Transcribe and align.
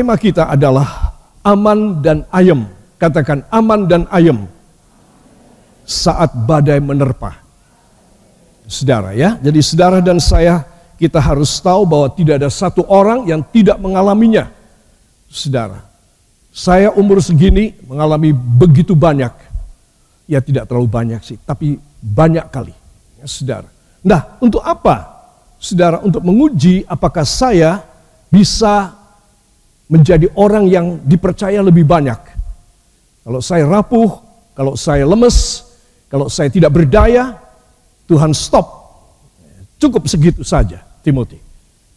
Tema 0.00 0.16
kita 0.16 0.48
adalah 0.48 1.12
aman 1.44 2.00
dan 2.00 2.24
ayem. 2.32 2.64
Katakan 2.96 3.44
aman 3.52 3.84
dan 3.84 4.08
ayem 4.08 4.48
saat 5.84 6.32
badai 6.32 6.80
menerpa. 6.80 7.36
Saudara 8.64 9.12
ya, 9.12 9.36
jadi 9.44 9.60
saudara 9.60 10.00
dan 10.00 10.16
saya 10.16 10.64
kita 10.96 11.20
harus 11.20 11.52
tahu 11.60 11.84
bahwa 11.84 12.08
tidak 12.16 12.40
ada 12.40 12.48
satu 12.48 12.80
orang 12.88 13.28
yang 13.28 13.44
tidak 13.52 13.76
mengalaminya. 13.76 14.48
Saudara, 15.28 15.84
saya 16.48 16.88
umur 16.96 17.20
segini 17.20 17.76
mengalami 17.84 18.32
begitu 18.32 18.96
banyak. 18.96 19.36
Ya 20.24 20.40
tidak 20.40 20.64
terlalu 20.64 20.88
banyak 20.88 21.20
sih, 21.20 21.36
tapi 21.44 21.76
banyak 22.00 22.48
kali. 22.48 22.72
Ya, 23.20 23.28
saudara. 23.28 23.68
Nah, 24.00 24.40
untuk 24.40 24.64
apa? 24.64 25.28
Saudara, 25.60 26.00
untuk 26.00 26.24
menguji 26.24 26.88
apakah 26.88 27.28
saya 27.28 27.84
bisa 28.32 28.96
menjadi 29.90 30.30
orang 30.38 30.70
yang 30.70 31.02
dipercaya 31.02 31.58
lebih 31.58 31.82
banyak. 31.82 32.16
Kalau 33.26 33.42
saya 33.42 33.66
rapuh, 33.66 34.22
kalau 34.54 34.78
saya 34.78 35.02
lemes, 35.02 35.66
kalau 36.06 36.30
saya 36.30 36.46
tidak 36.46 36.70
berdaya, 36.70 37.34
Tuhan 38.06 38.30
stop. 38.30 38.78
Cukup 39.82 40.06
segitu 40.06 40.46
saja, 40.46 40.78
Timothy. 41.02 41.42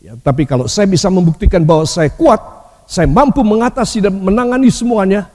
Ya, 0.04 0.18
tapi 0.20 0.44
kalau 0.44 0.68
saya 0.68 0.90
bisa 0.90 1.08
membuktikan 1.08 1.64
bahwa 1.64 1.88
saya 1.88 2.12
kuat, 2.12 2.42
saya 2.90 3.08
mampu 3.08 3.40
mengatasi 3.46 4.04
dan 4.04 4.20
menangani 4.20 4.68
semuanya, 4.68 5.32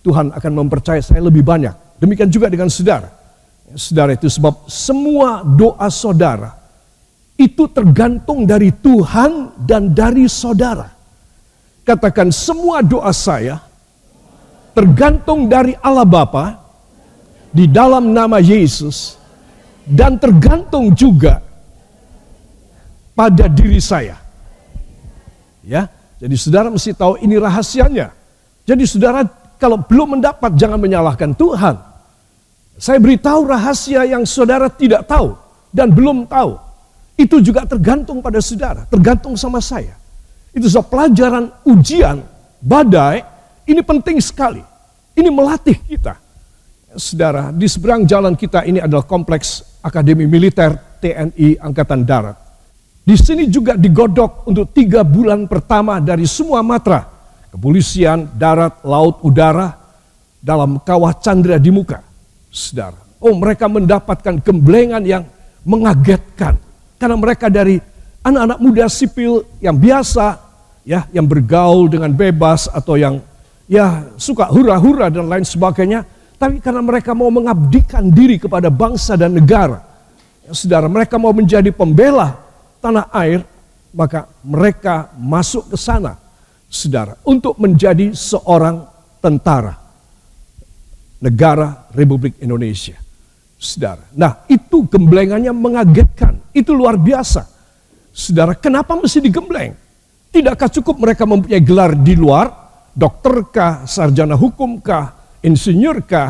Tuhan 0.00 0.32
akan 0.32 0.52
mempercayai 0.64 1.04
saya 1.04 1.20
lebih 1.20 1.44
banyak. 1.44 2.00
Demikian 2.00 2.32
juga 2.32 2.48
dengan 2.48 2.72
saudara. 2.72 3.12
Ya, 3.68 3.76
saudara 3.76 4.16
itu 4.16 4.30
sebab 4.30 4.64
semua 4.70 5.44
doa 5.44 5.90
saudara 5.92 6.54
itu 7.36 7.68
tergantung 7.68 8.48
dari 8.48 8.72
Tuhan 8.72 9.52
dan 9.68 9.92
dari 9.92 10.24
saudara. 10.32 10.95
Katakan 11.86 12.34
semua 12.34 12.82
doa 12.82 13.14
saya 13.14 13.62
tergantung 14.74 15.46
dari 15.46 15.78
Allah 15.78 16.02
Bapa 16.02 16.58
di 17.54 17.70
dalam 17.70 18.10
nama 18.10 18.42
Yesus 18.42 19.14
dan 19.86 20.18
tergantung 20.18 20.90
juga 20.92 21.38
pada 23.14 23.46
diri 23.46 23.78
saya. 23.78 24.18
Ya, 25.62 25.86
jadi 26.18 26.34
saudara 26.34 26.68
mesti 26.74 26.90
tahu 26.90 27.22
ini 27.22 27.38
rahasianya. 27.38 28.10
Jadi 28.66 28.82
saudara 28.82 29.22
kalau 29.56 29.78
belum 29.78 30.18
mendapat 30.18 30.58
jangan 30.58 30.82
menyalahkan 30.82 31.32
Tuhan. 31.38 31.78
Saya 32.76 33.00
beritahu 33.00 33.48
rahasia 33.48 34.04
yang 34.04 34.28
saudara 34.28 34.68
tidak 34.68 35.08
tahu 35.08 35.32
dan 35.72 35.88
belum 35.94 36.28
tahu. 36.28 36.60
Itu 37.16 37.40
juga 37.40 37.64
tergantung 37.64 38.20
pada 38.20 38.36
saudara, 38.44 38.84
tergantung 38.90 39.32
sama 39.40 39.64
saya. 39.64 39.96
Itu 40.56 40.72
sebab 40.72 40.88
pelajaran 40.88 41.52
ujian, 41.68 42.24
badai, 42.64 43.20
ini 43.68 43.84
penting 43.84 44.16
sekali. 44.24 44.64
Ini 45.12 45.28
melatih 45.28 45.76
kita. 45.84 46.16
Saudara, 46.96 47.52
di 47.52 47.68
seberang 47.68 48.08
jalan 48.08 48.32
kita 48.32 48.64
ini 48.64 48.80
adalah 48.80 49.04
kompleks 49.04 49.76
Akademi 49.84 50.24
Militer 50.24 50.96
TNI 51.04 51.60
Angkatan 51.60 52.08
Darat. 52.08 52.36
Di 53.04 53.20
sini 53.20 53.52
juga 53.52 53.76
digodok 53.76 54.48
untuk 54.48 54.72
tiga 54.72 55.04
bulan 55.04 55.44
pertama 55.44 56.00
dari 56.00 56.24
semua 56.24 56.64
matra. 56.64 57.04
Kepolisian, 57.52 58.32
darat, 58.32 58.80
laut, 58.80 59.20
udara, 59.22 59.76
dalam 60.40 60.80
kawah 60.80 61.12
Chandra 61.20 61.60
di 61.60 61.68
muka. 61.68 62.00
Saudara, 62.48 62.96
oh 63.20 63.36
mereka 63.36 63.68
mendapatkan 63.68 64.40
gemblengan 64.40 65.04
yang 65.04 65.28
mengagetkan. 65.68 66.56
Karena 66.96 67.16
mereka 67.20 67.52
dari 67.52 67.76
anak-anak 68.24 68.58
muda 68.58 68.88
sipil 68.88 69.44
yang 69.60 69.76
biasa 69.76 70.45
ya 70.86 71.10
yang 71.10 71.26
bergaul 71.26 71.90
dengan 71.90 72.14
bebas 72.14 72.70
atau 72.70 72.94
yang 72.94 73.18
ya 73.66 74.06
suka 74.14 74.46
hura-hura 74.46 75.10
dan 75.10 75.26
lain 75.26 75.42
sebagainya, 75.42 76.06
tapi 76.38 76.62
karena 76.62 76.80
mereka 76.80 77.10
mau 77.12 77.28
mengabdikan 77.28 78.06
diri 78.06 78.38
kepada 78.38 78.70
bangsa 78.70 79.18
dan 79.18 79.34
negara. 79.34 79.82
Ya, 80.46 80.54
saudara, 80.54 80.86
mereka 80.86 81.18
mau 81.18 81.34
menjadi 81.34 81.74
pembela 81.74 82.38
tanah 82.78 83.10
air, 83.10 83.42
maka 83.90 84.30
mereka 84.46 85.10
masuk 85.18 85.74
ke 85.74 85.76
sana, 85.76 86.14
saudara, 86.70 87.18
untuk 87.26 87.58
menjadi 87.58 88.14
seorang 88.14 88.86
tentara 89.18 89.74
negara 91.18 91.90
Republik 91.90 92.38
Indonesia. 92.38 92.94
Saudara. 93.56 94.04
Nah, 94.14 94.46
itu 94.46 94.84
gemblengannya 94.86 95.50
mengagetkan. 95.50 96.38
Itu 96.52 96.76
luar 96.76 97.00
biasa. 97.00 97.48
Saudara, 98.12 98.52
kenapa 98.52 98.94
mesti 98.94 99.18
digembleng? 99.18 99.85
Tidakkah 100.36 100.68
cukup 100.68 101.00
mereka 101.00 101.24
mempunyai 101.24 101.64
gelar 101.64 101.96
di 101.96 102.12
luar, 102.12 102.52
dokterkah, 102.92 103.88
sarjana 103.88 104.36
hukumkah, 104.36 105.16
insinyurkah? 105.40 106.28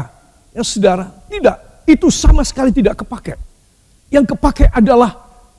Ya 0.55 0.63
saudara, 0.63 1.11
tidak. 1.27 1.83
Itu 1.91 2.07
sama 2.15 2.47
sekali 2.47 2.71
tidak 2.71 3.03
kepakai. 3.03 3.35
Yang 4.07 4.39
kepakai 4.39 4.71
adalah 4.71 5.11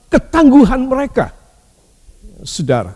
ketangguhan 0.07 0.79
mereka. 0.87 1.35
Saudara, 2.47 2.95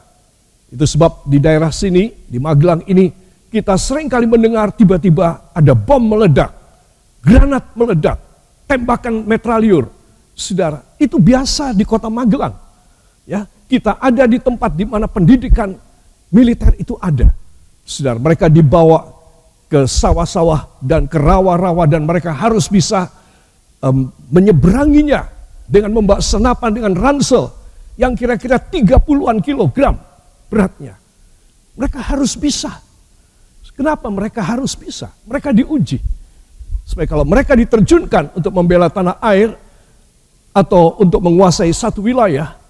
itu 0.71 0.87
sebab 0.87 1.27
di 1.27 1.43
daerah 1.43 1.67
sini, 1.67 2.15
di 2.31 2.39
Magelang 2.39 2.87
ini, 2.87 3.11
kita 3.51 3.75
sering 3.75 4.07
kali 4.07 4.31
mendengar 4.31 4.71
tiba-tiba 4.71 5.51
ada 5.51 5.75
bom 5.75 5.99
meledak, 5.99 6.55
granat 7.19 7.75
meledak, 7.75 8.23
tembakan 8.71 9.27
metraliur. 9.27 9.91
Saudara, 10.31 10.79
itu 10.95 11.19
biasa 11.19 11.75
di 11.75 11.83
kota 11.83 12.07
Magelang. 12.07 12.55
Ya, 13.27 13.43
kita 13.71 14.03
ada 14.03 14.27
di 14.27 14.35
tempat 14.35 14.75
di 14.75 14.83
mana 14.83 15.07
pendidikan 15.07 15.71
militer 16.27 16.75
itu 16.75 16.99
ada. 16.99 17.31
Saudara, 17.87 18.19
mereka 18.19 18.51
dibawa 18.51 19.07
ke 19.71 19.87
sawah-sawah 19.87 20.83
dan 20.83 21.07
ke 21.07 21.15
rawa-rawa 21.15 21.87
dan 21.87 22.03
mereka 22.03 22.35
harus 22.35 22.67
bisa 22.67 23.07
um, 23.79 24.11
menyeberanginya 24.27 25.31
dengan 25.71 25.95
membawa 25.95 26.19
senapan 26.19 26.75
dengan 26.75 26.93
ransel 26.99 27.47
yang 27.95 28.11
kira-kira 28.11 28.59
30-an 28.59 29.39
kilogram 29.39 29.95
beratnya. 30.51 30.99
Mereka 31.79 32.11
harus 32.11 32.35
bisa. 32.35 32.83
Kenapa 33.71 34.11
mereka 34.11 34.43
harus 34.43 34.75
bisa? 34.75 35.09
Mereka 35.23 35.55
diuji. 35.55 36.03
Supaya 36.83 37.07
kalau 37.07 37.23
mereka 37.23 37.55
diterjunkan 37.55 38.35
untuk 38.35 38.51
membela 38.51 38.91
tanah 38.91 39.17
air 39.23 39.55
atau 40.51 40.99
untuk 40.99 41.23
menguasai 41.23 41.71
satu 41.71 42.03
wilayah, 42.03 42.60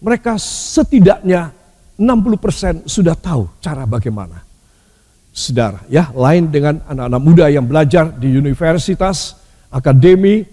mereka 0.00 0.36
setidaknya 0.36 1.52
60% 1.96 2.84
sudah 2.84 3.16
tahu 3.16 3.48
cara 3.64 3.88
bagaimana. 3.88 4.44
Saudara, 5.36 5.84
ya, 5.92 6.08
lain 6.16 6.48
dengan 6.48 6.80
anak-anak 6.88 7.20
muda 7.20 7.46
yang 7.52 7.68
belajar 7.68 8.08
di 8.08 8.32
universitas, 8.32 9.36
akademi, 9.68 10.44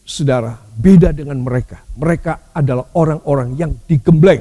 saudara, 0.00 0.56
beda 0.56 1.12
dengan 1.12 1.44
mereka. 1.44 1.84
Mereka 1.96 2.56
adalah 2.56 2.88
orang-orang 2.96 3.52
yang 3.56 3.72
digembleng. 3.84 4.40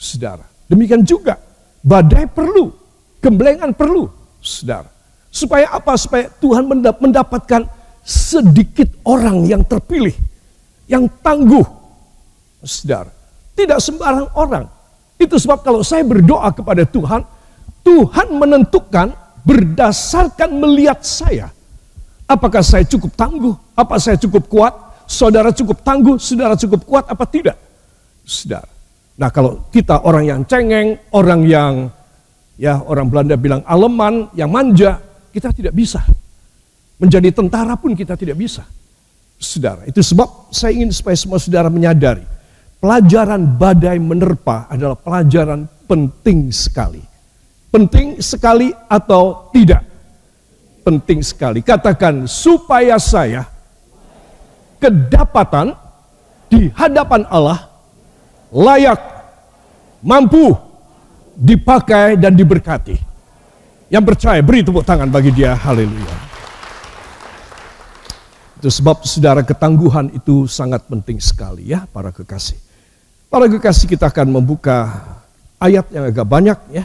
Saudara, 0.00 0.44
demikian 0.64 1.04
juga 1.04 1.36
badai 1.84 2.24
perlu, 2.24 2.72
gemblengan 3.20 3.76
perlu, 3.76 4.08
saudara. 4.40 4.88
Supaya 5.28 5.72
apa? 5.76 5.92
Supaya 5.96 6.28
Tuhan 6.40 6.68
mendapatkan 7.00 7.68
sedikit 8.04 8.88
orang 9.04 9.44
yang 9.44 9.60
terpilih, 9.64 10.16
yang 10.88 11.04
tangguh, 11.20 11.64
saudara 12.64 13.21
tidak 13.56 13.78
sembarang 13.78 14.28
orang. 14.36 14.66
Itu 15.20 15.38
sebab 15.38 15.62
kalau 15.62 15.84
saya 15.86 16.02
berdoa 16.02 16.50
kepada 16.50 16.82
Tuhan, 16.82 17.22
Tuhan 17.86 18.26
menentukan 18.34 19.14
berdasarkan 19.46 20.50
melihat 20.58 21.02
saya. 21.02 21.50
Apakah 22.26 22.64
saya 22.64 22.86
cukup 22.86 23.12
tangguh? 23.14 23.54
Apa 23.76 23.98
saya 24.00 24.16
cukup 24.18 24.48
kuat? 24.48 24.74
Saudara 25.04 25.52
cukup 25.52 25.84
tangguh? 25.84 26.16
Saudara 26.16 26.56
cukup 26.56 26.80
kuat 26.88 27.04
apa 27.06 27.24
tidak? 27.28 27.58
Saudara. 28.24 28.66
Nah 29.18 29.28
kalau 29.28 29.68
kita 29.68 30.02
orang 30.08 30.24
yang 30.24 30.40
cengeng, 30.48 30.96
orang 31.12 31.44
yang 31.44 31.72
ya 32.56 32.80
orang 32.80 33.06
Belanda 33.12 33.36
bilang 33.36 33.60
aleman, 33.68 34.32
yang 34.32 34.48
manja, 34.48 34.96
kita 35.30 35.52
tidak 35.52 35.76
bisa. 35.76 36.00
Menjadi 36.96 37.34
tentara 37.34 37.76
pun 37.76 37.92
kita 37.92 38.16
tidak 38.16 38.38
bisa. 38.38 38.64
Saudara, 39.42 39.82
itu 39.90 39.98
sebab 39.98 40.54
saya 40.54 40.70
ingin 40.70 40.94
supaya 40.94 41.18
semua 41.18 41.42
saudara 41.42 41.66
menyadari 41.66 42.22
pelajaran 42.82 43.46
badai 43.46 44.02
menerpa 44.02 44.66
adalah 44.66 44.98
pelajaran 44.98 45.70
penting 45.86 46.50
sekali. 46.50 46.98
Penting 47.70 48.18
sekali 48.18 48.74
atau 48.90 49.48
tidak? 49.54 49.86
Penting 50.82 51.22
sekali. 51.22 51.62
Katakan 51.62 52.26
supaya 52.26 52.98
saya 52.98 53.46
kedapatan 54.82 55.78
di 56.50 56.68
hadapan 56.74 57.22
Allah 57.30 57.70
layak, 58.50 58.98
mampu 60.02 60.52
dipakai 61.38 62.18
dan 62.18 62.34
diberkati. 62.34 62.98
Yang 63.94 64.04
percaya 64.10 64.42
beri 64.42 64.66
tepuk 64.66 64.82
tangan 64.82 65.06
bagi 65.06 65.30
dia. 65.30 65.54
Haleluya. 65.54 66.16
Itu 68.58 68.68
sebab 68.68 69.06
saudara 69.06 69.46
ketangguhan 69.46 70.10
itu 70.18 70.50
sangat 70.50 70.82
penting 70.90 71.22
sekali 71.22 71.70
ya 71.70 71.86
para 71.88 72.10
kekasih. 72.10 72.71
Para 73.32 73.48
kekasih 73.48 73.88
kita 73.88 74.12
akan 74.12 74.28
membuka 74.28 74.92
ayat 75.56 75.88
yang 75.88 76.04
agak 76.04 76.28
banyak 76.28 76.58
ya. 76.68 76.84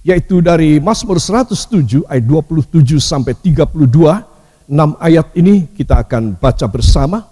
yaitu 0.00 0.40
dari 0.40 0.80
Mazmur 0.80 1.20
107 1.20 2.00
ayat 2.08 2.24
27 2.24 2.96
sampai 2.96 3.36
32. 3.36 3.84
6 3.84 4.72
ayat 4.96 5.26
ini 5.36 5.68
kita 5.76 6.00
akan 6.00 6.32
baca 6.40 6.64
bersama. 6.64 7.28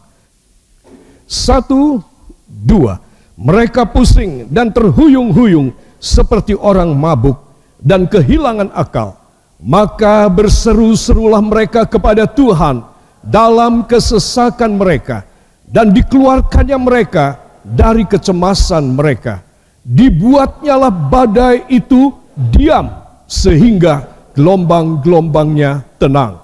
Satu, 1.24 2.04
dua. 2.44 3.00
Mereka 3.40 3.88
pusing 3.88 4.44
dan 4.52 4.68
terhuyung-huyung 4.76 5.72
seperti 5.96 6.52
orang 6.52 6.92
mabuk 6.92 7.40
dan 7.80 8.04
kehilangan 8.04 8.68
akal. 8.76 9.16
Maka 9.56 10.28
berseru-serulah 10.28 11.40
mereka 11.40 11.88
kepada 11.88 12.28
Tuhan 12.28 12.84
dalam 13.24 13.88
kesesakan 13.88 14.76
mereka 14.76 15.24
dan 15.64 15.96
dikeluarkannya 15.96 16.76
mereka 16.76 17.43
dari 17.64 18.04
kecemasan 18.04 18.92
mereka. 18.92 19.40
Dibuatnyalah 19.84 20.92
badai 20.92 21.64
itu 21.72 22.12
diam 22.52 22.92
sehingga 23.24 24.04
gelombang-gelombangnya 24.36 25.84
tenang. 25.96 26.40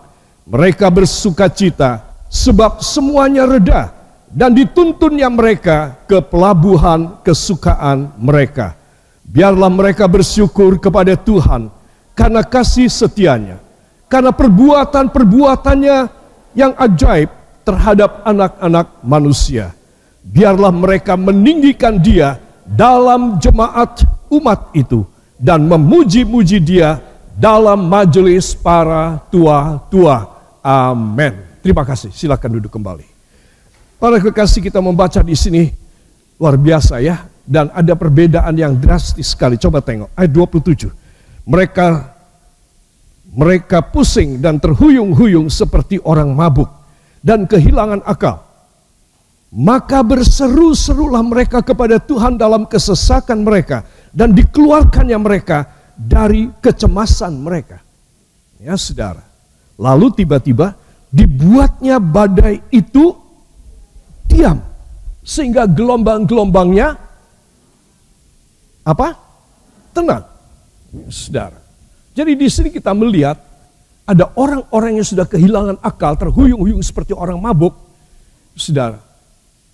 Mereka 0.48 0.88
bersuka 0.90 1.46
cita 1.52 2.00
sebab 2.26 2.80
semuanya 2.80 3.46
reda 3.46 3.92
dan 4.30 4.54
dituntunnya 4.54 5.28
mereka 5.30 5.98
ke 6.08 6.22
pelabuhan 6.22 7.20
kesukaan 7.22 8.14
mereka. 8.18 8.78
Biarlah 9.26 9.70
mereka 9.70 10.10
bersyukur 10.10 10.78
kepada 10.82 11.14
Tuhan 11.14 11.70
karena 12.18 12.42
kasih 12.42 12.90
setianya, 12.90 13.62
karena 14.10 14.34
perbuatan-perbuatannya 14.34 15.98
yang 16.58 16.74
ajaib 16.74 17.30
terhadap 17.62 18.26
anak-anak 18.26 18.86
manusia. 19.06 19.70
Biarlah 20.20 20.72
mereka 20.72 21.16
meninggikan 21.16 21.96
dia 21.96 22.36
dalam 22.64 23.40
jemaat 23.40 24.04
umat 24.30 24.70
itu 24.76 25.02
dan 25.40 25.64
memuji-muji 25.64 26.60
dia 26.60 27.00
dalam 27.34 27.88
majelis 27.88 28.52
para 28.52 29.16
tua-tua. 29.32 30.28
Amin. 30.60 31.32
Terima 31.64 31.88
kasih. 31.88 32.12
Silakan 32.12 32.60
duduk 32.60 32.72
kembali. 32.72 33.04
Para 34.00 34.16
kekasih 34.20 34.64
kita 34.64 34.80
membaca 34.80 35.20
di 35.20 35.36
sini 35.36 35.68
luar 36.40 36.56
biasa 36.56 37.00
ya 37.04 37.24
dan 37.44 37.68
ada 37.72 37.96
perbedaan 37.96 38.52
yang 38.56 38.76
drastis 38.76 39.32
sekali. 39.32 39.56
Coba 39.60 39.80
tengok 39.84 40.12
ayat 40.16 40.32
27. 40.32 40.88
Mereka 41.48 41.86
mereka 43.30 43.78
pusing 43.84 44.42
dan 44.42 44.58
terhuyung-huyung 44.58 45.46
seperti 45.52 46.02
orang 46.02 46.32
mabuk 46.34 46.68
dan 47.22 47.46
kehilangan 47.46 48.02
akal. 48.02 48.49
Maka 49.50 50.06
berseru-serulah 50.06 51.26
mereka 51.26 51.58
kepada 51.58 51.98
Tuhan 51.98 52.38
dalam 52.38 52.70
kesesakan 52.70 53.42
mereka 53.42 53.82
dan 54.14 54.30
dikeluarkannya 54.30 55.18
mereka 55.18 55.66
dari 55.98 56.46
kecemasan 56.62 57.34
mereka. 57.34 57.82
Ya, 58.62 58.78
Saudara. 58.78 59.26
Lalu 59.74 60.22
tiba-tiba 60.22 60.78
dibuatnya 61.10 61.98
badai 61.98 62.62
itu 62.70 63.10
diam 64.30 64.62
sehingga 65.26 65.66
gelombang-gelombangnya 65.66 66.94
apa? 68.86 69.08
Tenang. 69.90 70.24
Saudara. 71.10 71.58
Jadi 72.14 72.38
di 72.38 72.46
sini 72.46 72.70
kita 72.70 72.94
melihat 72.94 73.38
ada 74.06 74.30
orang-orang 74.38 74.98
yang 74.98 75.06
sudah 75.06 75.26
kehilangan 75.26 75.78
akal, 75.82 76.14
terhuyung-huyung 76.14 76.82
seperti 76.82 77.14
orang 77.14 77.38
mabuk. 77.38 77.74
Saudara, 78.58 78.98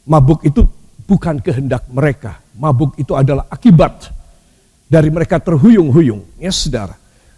mabuk 0.06 0.46
itu 0.46 0.62
bukan 1.04 1.42
kehendak 1.42 1.84
mereka. 1.90 2.38
Mabuk 2.56 2.96
itu 2.96 3.12
adalah 3.12 3.44
akibat 3.50 4.08
dari 4.86 5.10
mereka 5.10 5.42
terhuyung-huyung, 5.42 6.38
ya 6.38 6.54
saudara. 6.54 6.94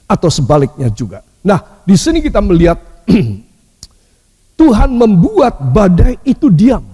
Atau 0.09 0.33
sebaliknya 0.33 0.89
juga. 0.93 1.21
Nah, 1.45 1.85
di 1.85 1.97
sini 1.97 2.25
kita 2.25 2.41
melihat 2.41 2.81
Tuhan 4.61 4.91
membuat 4.93 5.61
badai 5.73 6.21
itu 6.25 6.49
diam. 6.49 6.85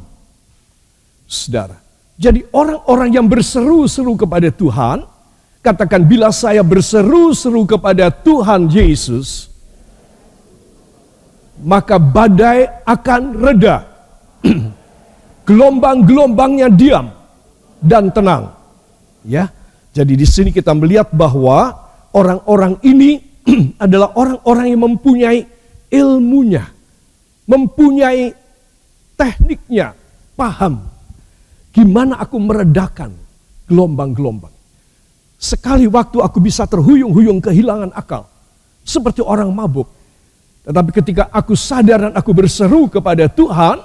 Saudara. 1.27 1.79
Jadi 2.15 2.47
orang-orang 2.55 3.11
yang 3.19 3.27
berseru-seru 3.27 4.15
kepada 4.15 4.51
Tuhan, 4.55 5.03
katakan 5.63 6.07
bila 6.07 6.31
saya 6.31 6.63
berseru-seru 6.63 7.67
kepada 7.67 8.11
Tuhan 8.11 8.71
Yesus, 8.71 9.51
maka 11.59 11.99
badai 11.99 12.71
akan 12.87 13.23
reda. 13.35 13.77
Gelombang-gelombangnya 15.45 16.73
diam 16.73 17.13
dan 17.81 18.09
tenang. 18.11 18.53
Ya. 19.25 19.53
Jadi 19.95 20.19
di 20.19 20.27
sini 20.27 20.51
kita 20.51 20.75
melihat 20.75 21.13
bahwa 21.15 21.71
orang-orang 22.11 22.81
ini 22.83 23.23
adalah 23.85 24.11
orang-orang 24.19 24.67
yang 24.73 24.83
mempunyai 24.83 25.39
ilmunya, 25.93 26.67
mempunyai 27.47 28.35
tekniknya, 29.15 29.95
paham 30.35 30.95
gimana 31.75 32.23
aku 32.23 32.39
meredakan 32.39 33.11
gelombang-gelombang. 33.67 34.55
Sekali 35.35 35.91
waktu 35.91 36.23
aku 36.23 36.39
bisa 36.39 36.65
terhuyung-huyung 36.65 37.43
kehilangan 37.43 37.91
akal, 37.93 38.31
seperti 38.87 39.21
orang 39.21 39.51
mabuk. 39.51 39.91
Tetapi 40.65 40.91
ketika 40.95 41.29
aku 41.29 41.53
sadar 41.53 42.09
dan 42.09 42.15
aku 42.17 42.33
berseru 42.33 42.89
kepada 42.89 43.29
Tuhan, 43.29 43.83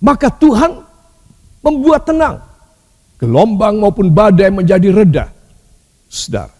maka 0.00 0.32
Tuhan 0.32 0.80
membuat 1.60 2.08
tenang. 2.08 2.40
Gelombang 3.20 3.76
maupun 3.76 4.08
badai 4.08 4.48
menjadi 4.48 4.88
reda. 4.90 5.28
Saudara. 6.08 6.50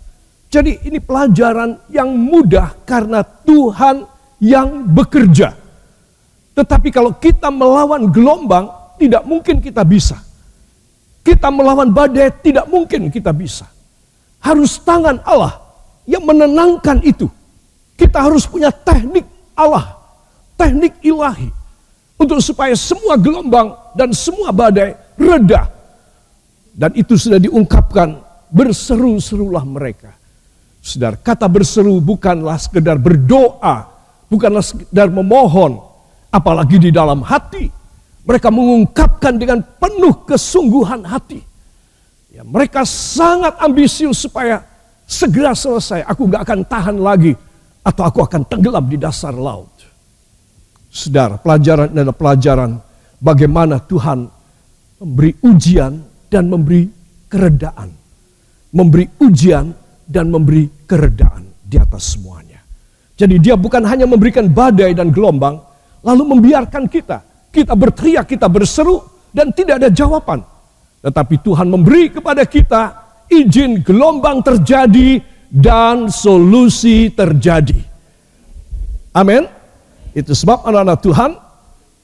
Jadi 0.50 0.82
ini 0.85 0.99
pelajaran 1.00 1.78
yang 1.88 2.11
mudah 2.11 2.75
karena 2.85 3.25
Tuhan 3.25 4.04
yang 4.42 4.85
bekerja. 4.92 5.56
Tetapi 6.59 6.88
kalau 6.90 7.14
kita 7.16 7.49
melawan 7.49 8.11
gelombang, 8.11 8.68
tidak 9.00 9.23
mungkin 9.25 9.62
kita 9.62 9.87
bisa. 9.87 10.18
Kita 11.23 11.49
melawan 11.49 11.94
badai, 11.94 12.35
tidak 12.42 12.66
mungkin 12.66 13.09
kita 13.09 13.30
bisa. 13.30 13.64
Harus 14.42 14.76
tangan 14.82 15.23
Allah 15.23 15.56
yang 16.04 16.26
menenangkan 16.26 16.99
itu. 17.06 17.30
Kita 17.94 18.26
harus 18.26 18.44
punya 18.44 18.75
teknik 18.75 19.25
Allah, 19.54 19.97
teknik 20.59 20.99
ilahi. 21.04 21.59
Untuk 22.20 22.44
supaya 22.44 22.76
semua 22.76 23.16
gelombang 23.16 23.72
dan 23.96 24.12
semua 24.12 24.52
badai 24.52 24.92
reda. 25.16 25.72
Dan 26.76 26.92
itu 26.92 27.16
sudah 27.16 27.40
diungkapkan, 27.40 28.20
berseru-serulah 28.52 29.64
mereka 29.64 30.20
Saudara, 30.80 31.12
kata 31.12 31.44
berseru 31.44 32.00
bukanlah 32.00 32.56
sekedar 32.56 32.96
berdoa, 32.96 33.84
bukanlah 34.32 34.64
sekedar 34.64 35.12
memohon, 35.12 35.76
apalagi 36.32 36.80
di 36.80 36.88
dalam 36.88 37.20
hati. 37.20 37.68
Mereka 38.24 38.48
mengungkapkan 38.48 39.36
dengan 39.36 39.60
penuh 39.60 40.24
kesungguhan 40.24 41.04
hati. 41.04 41.40
Ya, 42.32 42.40
mereka 42.44 42.88
sangat 42.88 43.60
ambisius 43.60 44.24
supaya 44.24 44.64
segera 45.04 45.52
selesai. 45.52 46.04
Aku 46.08 46.28
gak 46.32 46.48
akan 46.48 46.60
tahan 46.64 46.96
lagi 46.96 47.36
atau 47.84 48.02
aku 48.08 48.24
akan 48.24 48.40
tenggelam 48.48 48.84
di 48.88 48.96
dasar 48.96 49.36
laut. 49.36 49.68
Saudara, 50.90 51.38
pelajaran 51.38 51.94
adalah 51.94 52.16
pelajaran 52.18 52.70
bagaimana 53.23 53.78
Tuhan 53.78 54.26
memberi 54.99 55.32
ujian 55.47 56.02
dan 56.26 56.50
memberi 56.50 56.90
keredaan. 57.30 57.94
Memberi 58.75 59.06
ujian 59.23 59.70
dan 60.02 60.35
memberi 60.35 60.66
keredaan 60.90 61.47
di 61.62 61.78
atas 61.78 62.18
semuanya. 62.18 62.59
Jadi 63.14 63.38
dia 63.38 63.54
bukan 63.54 63.87
hanya 63.87 64.11
memberikan 64.11 64.50
badai 64.50 64.90
dan 64.90 65.14
gelombang, 65.14 65.62
lalu 66.02 66.23
membiarkan 66.35 66.90
kita. 66.90 67.23
Kita 67.54 67.78
berteriak, 67.78 68.26
kita 68.26 68.50
berseru, 68.50 68.99
dan 69.30 69.54
tidak 69.54 69.78
ada 69.78 69.90
jawaban. 69.94 70.42
Tetapi 71.06 71.35
Tuhan 71.38 71.70
memberi 71.70 72.11
kepada 72.11 72.42
kita 72.42 72.82
izin 73.30 73.87
gelombang 73.87 74.42
terjadi 74.42 75.23
dan 75.50 76.11
solusi 76.11 77.14
terjadi. 77.14 77.78
Amin. 79.14 79.59
Itu 80.10 80.34
sebab 80.34 80.66
anak-anak 80.66 80.98
Tuhan 81.02 81.30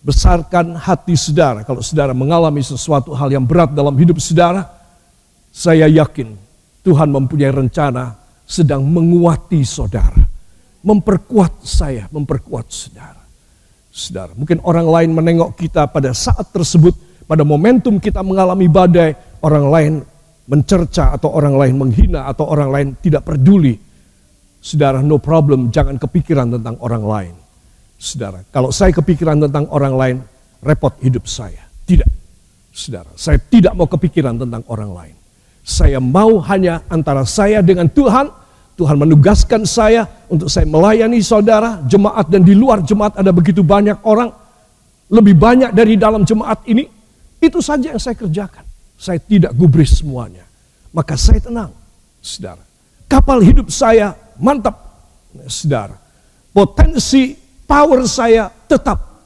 besarkan 0.06 0.78
hati 0.78 1.18
saudara. 1.18 1.66
Kalau 1.66 1.82
saudara 1.82 2.14
mengalami 2.14 2.62
sesuatu 2.62 3.10
hal 3.10 3.34
yang 3.34 3.42
berat 3.42 3.75
dalam 3.75 3.98
hidup 3.98 4.22
saudara, 4.22 4.62
saya 5.50 5.90
yakin 5.90 6.38
Tuhan 6.86 7.10
mempunyai 7.10 7.50
rencana 7.50 8.14
sedang 8.46 8.86
menguati 8.86 9.66
saudara. 9.66 10.22
Memperkuat 10.86 11.66
saya, 11.66 12.06
memperkuat 12.14 12.70
saudara. 12.70 13.18
Saudara, 13.90 14.30
mungkin 14.38 14.62
orang 14.62 14.86
lain 14.86 15.10
menengok 15.10 15.58
kita 15.58 15.90
pada 15.90 16.14
saat 16.14 16.54
tersebut, 16.54 16.94
pada 17.26 17.42
momentum 17.42 17.98
kita 17.98 18.22
mengalami 18.22 18.70
badai, 18.70 19.18
orang 19.42 19.66
lain 19.66 19.92
mencerca 20.46 21.10
atau 21.10 21.34
orang 21.34 21.58
lain 21.58 21.75
menghina 21.75 22.30
atau 22.30 22.46
orang 22.46 22.70
lain 22.70 22.88
tidak 23.02 23.26
peduli. 23.26 23.75
Saudara, 24.62 25.02
no 25.02 25.18
problem, 25.18 25.75
jangan 25.75 25.98
kepikiran 25.98 26.54
tentang 26.54 26.78
orang 26.78 27.02
lain. 27.02 27.46
Saudara, 27.97 28.45
kalau 28.53 28.69
saya 28.69 28.93
kepikiran 28.93 29.41
tentang 29.49 29.65
orang 29.73 29.95
lain, 29.97 30.17
repot 30.61 30.93
hidup 31.00 31.25
saya. 31.25 31.65
Tidak. 31.88 32.09
Saudara, 32.76 33.09
saya 33.17 33.41
tidak 33.41 33.73
mau 33.73 33.88
kepikiran 33.88 34.37
tentang 34.37 34.61
orang 34.69 34.93
lain. 34.93 35.17
Saya 35.65 35.97
mau 35.99 36.38
hanya 36.45 36.85
antara 36.93 37.25
saya 37.25 37.65
dengan 37.65 37.88
Tuhan. 37.88 38.29
Tuhan 38.76 39.00
menugaskan 39.00 39.65
saya 39.65 40.05
untuk 40.29 40.53
saya 40.53 40.69
melayani 40.69 41.25
saudara, 41.25 41.81
jemaat 41.88 42.29
dan 42.29 42.45
di 42.45 42.53
luar 42.53 42.85
jemaat 42.85 43.17
ada 43.17 43.33
begitu 43.33 43.65
banyak 43.65 43.97
orang. 44.05 44.29
Lebih 45.09 45.33
banyak 45.33 45.71
dari 45.73 45.97
dalam 45.97 46.29
jemaat 46.29 46.61
ini. 46.69 46.85
Itu 47.41 47.65
saja 47.65 47.97
yang 47.97 48.03
saya 48.03 48.12
kerjakan. 48.12 48.69
Saya 49.00 49.17
tidak 49.25 49.57
gubris 49.57 50.05
semuanya. 50.05 50.45
Maka 50.93 51.17
saya 51.17 51.41
tenang, 51.41 51.73
saudara. 52.21 52.61
Kapal 53.09 53.41
hidup 53.41 53.73
saya 53.73 54.12
mantap, 54.37 54.76
saudara. 55.49 55.97
Potensi 56.53 57.46
power 57.66 58.06
saya 58.06 58.49
tetap 58.70 59.16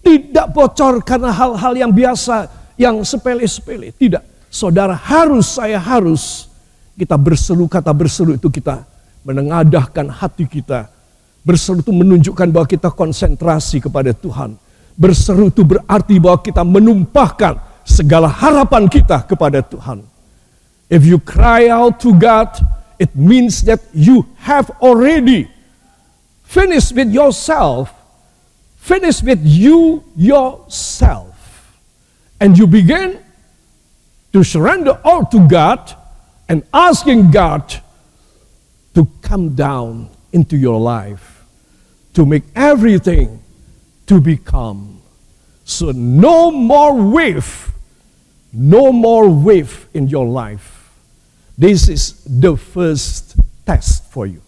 tidak 0.00 0.46
bocor 0.50 1.04
karena 1.04 1.28
hal-hal 1.30 1.72
yang 1.76 1.92
biasa, 1.92 2.48
yang 2.80 3.04
sepele-sepele. 3.04 3.92
Tidak. 3.92 4.48
Saudara 4.48 4.96
harus, 4.96 5.60
saya 5.60 5.76
harus. 5.76 6.48
Kita 6.96 7.14
berseru, 7.20 7.68
kata 7.68 7.92
berseru 7.92 8.34
itu 8.34 8.48
kita 8.48 8.82
menengadahkan 9.22 10.08
hati 10.08 10.48
kita. 10.48 10.88
Berseru 11.44 11.80
itu 11.80 11.92
menunjukkan 11.92 12.48
bahwa 12.52 12.66
kita 12.68 12.88
konsentrasi 12.92 13.80
kepada 13.80 14.12
Tuhan. 14.12 14.56
Berseru 14.96 15.48
itu 15.48 15.64
berarti 15.64 16.20
bahwa 16.20 16.40
kita 16.44 16.60
menumpahkan 16.64 17.56
segala 17.84 18.28
harapan 18.28 18.84
kita 18.88 19.24
kepada 19.24 19.64
Tuhan. 19.64 20.04
If 20.90 21.06
you 21.06 21.22
cry 21.22 21.70
out 21.70 22.02
to 22.04 22.12
God, 22.12 22.50
it 23.00 23.14
means 23.14 23.64
that 23.64 23.80
you 23.94 24.26
have 24.44 24.68
already 24.82 25.48
finished 26.50 26.94
with 26.94 27.12
yourself 27.12 27.94
Finish 28.80 29.22
with 29.22 29.40
you 29.44 30.02
yourself. 30.16 31.78
And 32.40 32.56
you 32.56 32.66
begin 32.66 33.22
to 34.32 34.42
surrender 34.42 34.98
all 35.04 35.26
to 35.26 35.46
God 35.46 35.94
and 36.48 36.64
asking 36.72 37.30
God 37.30 37.62
to 38.94 39.06
come 39.20 39.54
down 39.54 40.08
into 40.32 40.56
your 40.56 40.80
life, 40.80 41.44
to 42.14 42.24
make 42.24 42.42
everything 42.56 43.42
to 44.06 44.20
become. 44.20 45.02
So 45.64 45.92
no 45.92 46.50
more 46.50 46.94
wave, 46.94 47.70
no 48.52 48.90
more 48.92 49.28
wave 49.28 49.86
in 49.92 50.08
your 50.08 50.26
life. 50.26 50.90
This 51.58 51.88
is 51.88 52.24
the 52.24 52.56
first 52.56 53.36
test 53.66 54.10
for 54.10 54.26
you. 54.26 54.40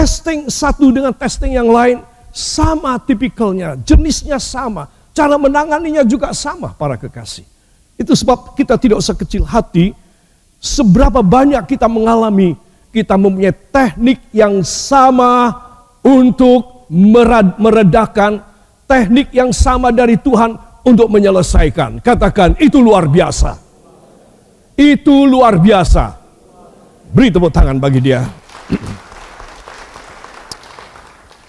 Testing 0.00 0.48
satu 0.48 0.88
dengan 0.88 1.12
testing 1.12 1.60
yang 1.60 1.68
lain 1.68 2.00
sama 2.32 2.96
tipikalnya, 2.96 3.76
jenisnya 3.84 4.40
sama, 4.40 4.88
cara 5.12 5.36
menanganinya 5.36 6.00
juga 6.08 6.32
sama 6.32 6.72
para 6.72 6.96
kekasih. 6.96 7.44
Itu 8.00 8.16
sebab 8.16 8.56
kita 8.56 8.80
tidak 8.80 8.96
usah 8.96 9.12
kecil 9.12 9.44
hati, 9.44 9.92
seberapa 10.56 11.20
banyak 11.20 11.68
kita 11.68 11.84
mengalami, 11.84 12.56
kita 12.96 13.20
mempunyai 13.20 13.52
teknik 13.52 14.24
yang 14.32 14.64
sama 14.64 15.52
untuk 16.00 16.88
meredakan, 17.60 18.40
teknik 18.88 19.28
yang 19.36 19.52
sama 19.52 19.92
dari 19.92 20.16
Tuhan 20.16 20.56
untuk 20.80 21.12
menyelesaikan. 21.12 22.00
Katakan, 22.00 22.56
itu 22.56 22.80
luar 22.80 23.04
biasa. 23.04 23.52
Itu 24.80 25.28
luar 25.28 25.60
biasa. 25.60 26.16
Beri 27.12 27.28
tepuk 27.28 27.52
tangan 27.52 27.76
bagi 27.76 28.00
dia. 28.00 28.24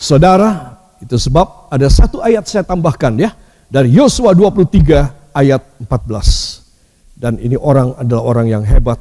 Saudara, 0.01 0.81
itu 0.97 1.13
sebab 1.13 1.69
ada 1.69 1.85
satu 1.85 2.25
ayat 2.25 2.49
saya 2.49 2.65
tambahkan 2.65 3.13
ya 3.21 3.37
dari 3.69 3.93
Yosua 3.93 4.33
23 4.33 5.29
ayat 5.29 5.61
14. 5.77 7.21
Dan 7.21 7.37
ini 7.37 7.53
orang 7.53 7.93
adalah 8.01 8.25
orang 8.25 8.49
yang 8.49 8.63
hebat 8.65 8.97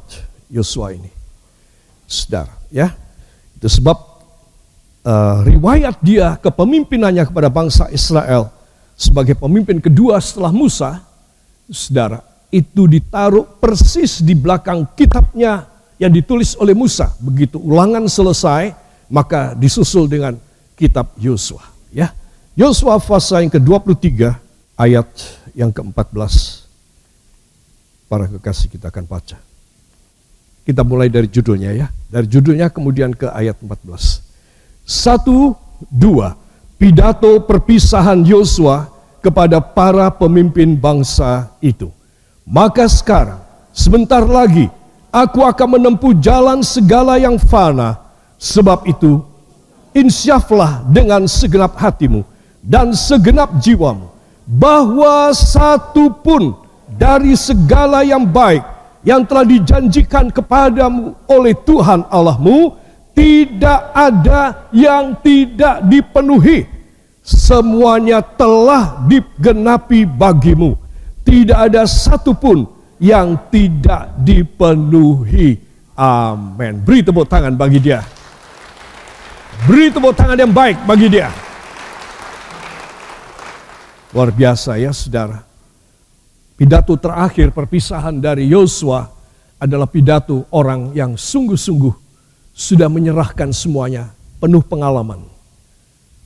Yosua 0.52 0.92
ini. 0.92 1.08
Saudara, 2.04 2.52
ya. 2.68 2.92
Itu 3.56 3.72
sebab 3.72 3.96
uh, 5.08 5.40
riwayat 5.48 6.04
dia 6.04 6.36
kepemimpinannya 6.36 7.24
kepada 7.32 7.48
bangsa 7.48 7.88
Israel 7.88 8.52
sebagai 8.92 9.40
pemimpin 9.40 9.80
kedua 9.80 10.20
setelah 10.20 10.52
Musa, 10.52 11.00
saudara, 11.72 12.20
itu 12.52 12.84
ditaruh 12.84 13.56
persis 13.56 14.20
di 14.20 14.36
belakang 14.36 14.84
kitabnya 14.92 15.64
yang 15.96 16.12
ditulis 16.12 16.60
oleh 16.60 16.76
Musa. 16.76 17.08
Begitu 17.24 17.56
ulangan 17.56 18.04
selesai, 18.04 18.76
maka 19.08 19.56
disusul 19.56 20.04
dengan 20.04 20.36
kitab 20.80 21.12
Yosua. 21.20 21.60
Ya, 21.92 22.16
Yosua 22.56 22.96
pasal 22.96 23.44
yang 23.44 23.52
ke-23 23.52 24.32
ayat 24.80 25.08
yang 25.52 25.68
ke-14. 25.68 26.64
Para 28.08 28.24
kekasih 28.26 28.72
kita 28.72 28.88
akan 28.88 29.04
baca. 29.04 29.36
Kita 30.64 30.82
mulai 30.82 31.12
dari 31.12 31.28
judulnya 31.28 31.76
ya. 31.76 31.86
Dari 32.08 32.26
judulnya 32.26 32.72
kemudian 32.72 33.12
ke 33.12 33.28
ayat 33.28 33.60
14. 33.60 34.24
Satu, 34.88 35.54
dua. 35.92 36.34
Pidato 36.80 37.44
perpisahan 37.44 38.24
Yosua 38.24 38.88
kepada 39.20 39.60
para 39.60 40.08
pemimpin 40.08 40.74
bangsa 40.74 41.52
itu. 41.60 41.92
Maka 42.48 42.88
sekarang, 42.88 43.38
sebentar 43.70 44.24
lagi, 44.24 44.66
aku 45.12 45.44
akan 45.44 45.78
menempuh 45.78 46.16
jalan 46.18 46.64
segala 46.64 47.20
yang 47.20 47.36
fana. 47.36 48.00
Sebab 48.40 48.88
itu 48.88 49.22
insyaflah 49.94 50.86
dengan 50.86 51.26
segenap 51.26 51.74
hatimu 51.74 52.22
dan 52.62 52.94
segenap 52.94 53.50
jiwamu 53.58 54.10
bahwa 54.46 55.30
satu 55.34 56.10
pun 56.10 56.54
dari 56.90 57.34
segala 57.38 58.02
yang 58.02 58.26
baik 58.26 58.62
yang 59.06 59.24
telah 59.24 59.46
dijanjikan 59.46 60.28
kepadamu 60.28 61.16
oleh 61.24 61.56
Tuhan 61.64 62.04
Allahmu 62.12 62.76
tidak 63.16 63.80
ada 63.96 64.68
yang 64.70 65.16
tidak 65.24 65.84
dipenuhi. 65.88 66.68
Semuanya 67.20 68.24
telah 68.24 69.04
digenapi 69.04 70.08
bagimu. 70.08 70.74
Tidak 71.20 71.54
ada 71.54 71.84
satu 71.84 72.32
pun 72.32 72.64
yang 72.96 73.36
tidak 73.52 74.08
dipenuhi. 74.24 75.60
Amin. 75.94 76.80
Beri 76.80 77.04
tepuk 77.04 77.28
tangan 77.28 77.54
bagi 77.54 77.76
dia 77.76 78.00
Beri 79.68 79.92
tepuk 79.92 80.16
tangan 80.16 80.40
yang 80.40 80.52
baik 80.56 80.88
bagi 80.88 81.12
dia. 81.12 81.28
Luar 84.16 84.32
biasa 84.32 84.80
ya 84.80 84.88
saudara. 84.90 85.44
Pidato 86.56 86.96
terakhir 86.96 87.52
perpisahan 87.52 88.16
dari 88.20 88.48
Yosua 88.48 89.04
adalah 89.60 89.84
pidato 89.84 90.48
orang 90.52 90.96
yang 90.96 91.12
sungguh-sungguh 91.16 91.92
sudah 92.56 92.88
menyerahkan 92.88 93.52
semuanya, 93.52 94.08
penuh 94.40 94.64
pengalaman. 94.64 95.24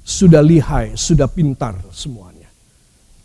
Sudah 0.07 0.39
lihai, 0.39 0.95
sudah 0.95 1.27
pintar 1.27 1.75
semuanya. 1.91 2.51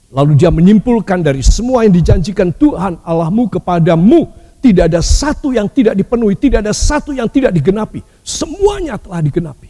Lalu 0.10 0.42
dia 0.42 0.50
menyimpulkan 0.50 1.22
dari 1.22 1.46
semua 1.46 1.86
yang 1.86 1.94
dijanjikan 1.94 2.50
Tuhan 2.50 2.98
Allahmu 3.06 3.46
kepadamu, 3.46 4.26
tidak 4.58 4.90
ada 4.90 5.06
satu 5.06 5.54
yang 5.54 5.70
tidak 5.70 5.94
dipenuhi, 5.94 6.34
tidak 6.34 6.66
ada 6.66 6.74
satu 6.74 7.14
yang 7.14 7.30
tidak 7.30 7.54
digenapi. 7.54 8.02
Semuanya 8.26 8.98
telah 8.98 9.22
digenapi. 9.22 9.69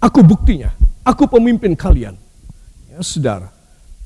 Aku 0.00 0.20
buktinya, 0.20 0.72
aku 1.00 1.24
pemimpin 1.24 1.72
kalian. 1.72 2.16
Ya, 2.92 3.00
saudara. 3.00 3.48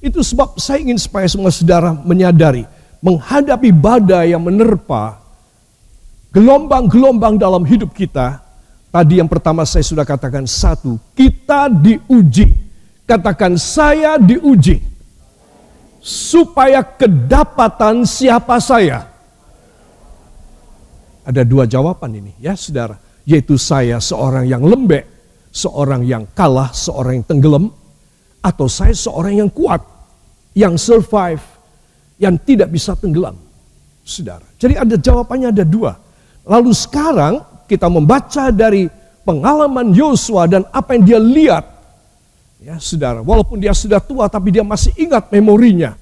Itu 0.00 0.22
sebab 0.24 0.56
saya 0.56 0.80
ingin 0.80 0.96
supaya 0.96 1.26
semua 1.26 1.52
saudara 1.52 1.92
menyadari, 1.92 2.64
menghadapi 3.04 3.68
badai 3.74 4.32
yang 4.32 4.40
menerpa, 4.40 5.20
gelombang-gelombang 6.32 7.36
dalam 7.36 7.66
hidup 7.66 7.92
kita, 7.92 8.40
tadi 8.94 9.18
yang 9.18 9.28
pertama 9.28 9.66
saya 9.66 9.82
sudah 9.82 10.06
katakan 10.06 10.46
satu, 10.46 10.96
kita 11.12 11.68
diuji. 11.68 12.70
Katakan 13.04 13.58
saya 13.58 14.14
diuji. 14.22 14.78
Supaya 16.00 16.80
kedapatan 16.80 18.06
siapa 18.06 18.56
saya. 18.62 19.10
Ada 21.26 21.42
dua 21.44 21.66
jawaban 21.66 22.14
ini 22.14 22.32
ya 22.38 22.54
saudara. 22.54 22.96
Yaitu 23.26 23.58
saya 23.58 23.98
seorang 23.98 24.46
yang 24.46 24.62
lembek 24.64 25.09
seorang 25.50 26.06
yang 26.06 26.24
kalah, 26.32 26.70
seorang 26.70 27.22
yang 27.22 27.26
tenggelam, 27.26 27.64
atau 28.40 28.66
saya 28.70 28.94
seorang 28.96 29.44
yang 29.44 29.50
kuat, 29.52 29.82
yang 30.56 30.78
survive, 30.80 31.42
yang 32.16 32.38
tidak 32.40 32.72
bisa 32.72 32.96
tenggelam. 32.96 33.36
Saudara. 34.00 34.46
Jadi 34.56 34.74
ada 34.74 34.96
jawabannya 34.96 35.54
ada 35.54 35.64
dua. 35.66 35.92
Lalu 36.48 36.72
sekarang 36.72 37.44
kita 37.68 37.86
membaca 37.86 38.50
dari 38.50 38.88
pengalaman 39.22 39.94
Yosua 39.94 40.50
dan 40.50 40.66
apa 40.74 40.96
yang 40.98 41.04
dia 41.06 41.20
lihat. 41.20 41.64
Ya, 42.60 42.76
saudara, 42.76 43.24
walaupun 43.24 43.56
dia 43.56 43.72
sudah 43.72 44.02
tua 44.02 44.28
tapi 44.28 44.52
dia 44.52 44.66
masih 44.66 44.92
ingat 44.98 45.32
memorinya. 45.32 45.96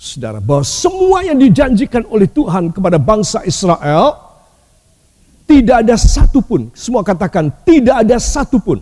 Saudara, 0.00 0.40
bahwa 0.40 0.64
semua 0.64 1.20
yang 1.20 1.36
dijanjikan 1.36 2.08
oleh 2.08 2.24
Tuhan 2.24 2.72
kepada 2.72 2.96
bangsa 2.96 3.44
Israel 3.44 4.29
tidak 5.50 5.82
ada 5.82 5.98
satupun, 5.98 6.70
semua 6.78 7.02
katakan 7.02 7.50
tidak 7.66 8.06
ada 8.06 8.22
satupun 8.22 8.78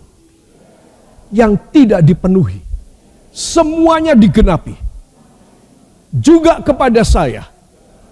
yang 1.33 1.57
tidak 1.73 2.05
dipenuhi. 2.05 2.61
Semuanya 3.33 4.13
digenapi. 4.13 4.77
Juga 6.13 6.61
kepada 6.61 7.01
saya. 7.01 7.49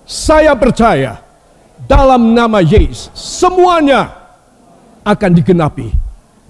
Saya 0.10 0.58
percaya 0.58 1.22
dalam 1.86 2.34
nama 2.34 2.58
Yesus. 2.66 3.14
Semuanya 3.14 4.10
akan 5.06 5.32
digenapi. 5.38 5.94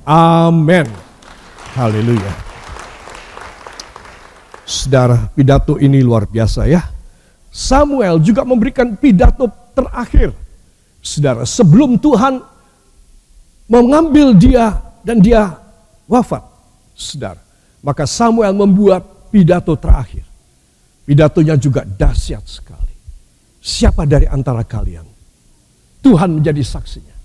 Amin. 0.08 0.88
Haleluya. 1.76 2.32
Saudara, 4.64 5.28
pidato 5.36 5.76
ini 5.76 6.00
luar 6.00 6.24
biasa 6.24 6.72
ya. 6.72 6.88
Samuel 7.52 8.24
juga 8.24 8.48
memberikan 8.48 8.96
pidato 8.96 9.52
terakhir. 9.76 10.47
Saudara, 11.01 11.48
sebelum 11.48 11.96
Tuhan 12.01 12.42
mengambil 13.68 14.36
dia 14.36 14.75
dan 15.04 15.24
dia 15.24 15.56
wafat. 16.08 16.44
Saudara, 16.98 17.39
maka 17.84 18.04
Samuel 18.08 18.56
membuat 18.56 19.32
pidato 19.32 19.75
terakhir. 19.77 20.25
Pidatonya 21.08 21.56
juga 21.56 21.88
dahsyat 21.88 22.44
sekali. 22.44 22.96
Siapa 23.63 24.04
dari 24.04 24.27
antara 24.27 24.63
kalian? 24.68 25.08
Tuhan 26.04 26.39
menjadi 26.39 26.63
saksinya. 26.63 27.16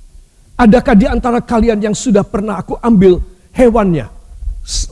Adakah 0.59 0.95
di 0.95 1.07
antara 1.11 1.43
kalian 1.43 1.83
yang 1.83 1.97
sudah 1.97 2.23
pernah 2.23 2.63
aku 2.63 2.79
ambil 2.79 3.19
hewannya, 3.51 4.07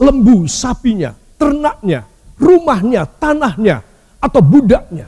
lembu, 0.02 0.46
sapinya, 0.50 1.14
ternaknya, 1.38 2.06
rumahnya, 2.34 3.06
tanahnya, 3.06 3.82
atau 4.18 4.40
budaknya. 4.42 5.06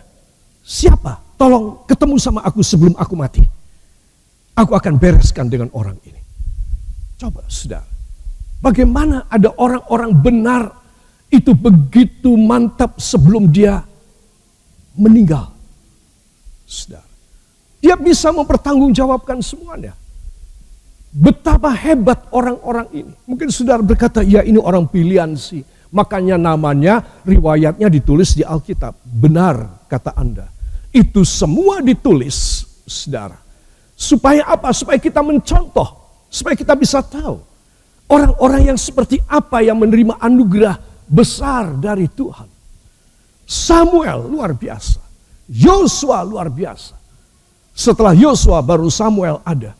Siapa? 0.62 1.19
Tolong 1.35 1.83
ketemu 1.91 2.14
sama 2.23 2.41
aku 2.47 2.62
sebelum 2.62 2.95
aku 2.95 3.14
mati. 3.19 3.43
Aku 4.52 4.76
akan 4.76 5.00
bereskan 5.00 5.49
dengan 5.49 5.73
orang 5.73 5.97
ini. 6.04 6.21
Coba 7.16 7.42
saudara. 7.49 7.88
Bagaimana 8.62 9.26
ada 9.26 9.50
orang-orang 9.59 10.12
benar 10.14 10.62
itu 11.32 11.56
begitu 11.56 12.37
mantap 12.37 13.00
sebelum 13.00 13.49
dia 13.49 13.80
meninggal. 14.94 15.50
Saudara. 16.68 17.09
Dia 17.82 17.99
bisa 17.99 18.30
mempertanggungjawabkan 18.30 19.42
semuanya. 19.42 19.99
Betapa 21.12 21.75
hebat 21.75 22.30
orang-orang 22.30 22.87
ini. 22.94 23.12
Mungkin 23.26 23.50
saudara 23.50 23.82
berkata, 23.82 24.23
ya 24.23 24.47
ini 24.47 24.56
orang 24.56 24.87
pilihan 24.87 25.35
sih. 25.35 25.66
Makanya 25.92 26.38
namanya, 26.38 27.04
riwayatnya 27.26 27.90
ditulis 27.90 28.38
di 28.38 28.47
Alkitab. 28.47 28.97
Benar 29.04 29.85
kata 29.90 30.14
Anda. 30.16 30.49
Itu 30.94 31.26
semua 31.26 31.82
ditulis, 31.85 32.64
saudara. 32.87 33.41
Supaya 34.02 34.42
apa? 34.50 34.75
Supaya 34.75 34.99
kita 34.99 35.23
mencontoh. 35.23 35.87
Supaya 36.26 36.59
kita 36.59 36.75
bisa 36.75 36.99
tahu. 37.06 37.38
Orang-orang 38.11 38.75
yang 38.75 38.78
seperti 38.78 39.23
apa 39.30 39.62
yang 39.62 39.78
menerima 39.78 40.18
anugerah 40.18 40.75
besar 41.06 41.78
dari 41.78 42.11
Tuhan. 42.11 42.50
Samuel 43.46 44.27
luar 44.27 44.59
biasa. 44.59 44.98
Yosua 45.46 46.27
luar 46.27 46.50
biasa. 46.50 46.98
Setelah 47.70 48.11
Yosua 48.11 48.59
baru 48.59 48.90
Samuel 48.90 49.38
ada. 49.46 49.70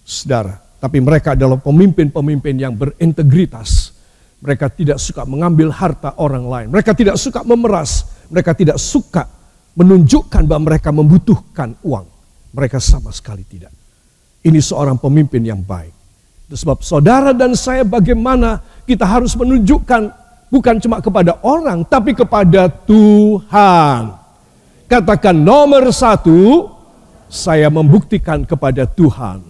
Saudara, 0.00 0.56
tapi 0.80 1.04
mereka 1.04 1.36
adalah 1.36 1.60
pemimpin-pemimpin 1.60 2.56
yang 2.56 2.72
berintegritas. 2.72 3.92
Mereka 4.40 4.72
tidak 4.72 4.96
suka 4.96 5.28
mengambil 5.28 5.68
harta 5.68 6.16
orang 6.16 6.48
lain. 6.48 6.66
Mereka 6.72 6.96
tidak 6.96 7.20
suka 7.20 7.44
memeras. 7.44 8.08
Mereka 8.32 8.56
tidak 8.56 8.80
suka 8.80 9.28
menunjukkan 9.76 10.48
bahwa 10.48 10.72
mereka 10.72 10.88
membutuhkan 10.88 11.76
uang. 11.84 12.17
Mereka 12.52 12.80
sama 12.80 13.12
sekali 13.12 13.44
tidak. 13.44 13.72
Ini 14.44 14.58
seorang 14.62 14.96
pemimpin 14.96 15.44
yang 15.44 15.60
baik. 15.60 15.92
Sebab 16.48 16.80
saudara 16.80 17.36
dan 17.36 17.52
saya 17.52 17.84
bagaimana 17.84 18.64
kita 18.88 19.04
harus 19.04 19.36
menunjukkan 19.36 20.08
bukan 20.48 20.74
cuma 20.80 21.04
kepada 21.04 21.36
orang, 21.44 21.84
tapi 21.84 22.16
kepada 22.16 22.72
Tuhan. 22.72 24.16
Katakan 24.88 25.36
nomor 25.36 25.92
satu, 25.92 26.72
saya 27.28 27.68
membuktikan 27.68 28.48
kepada 28.48 28.88
Tuhan. 28.88 29.44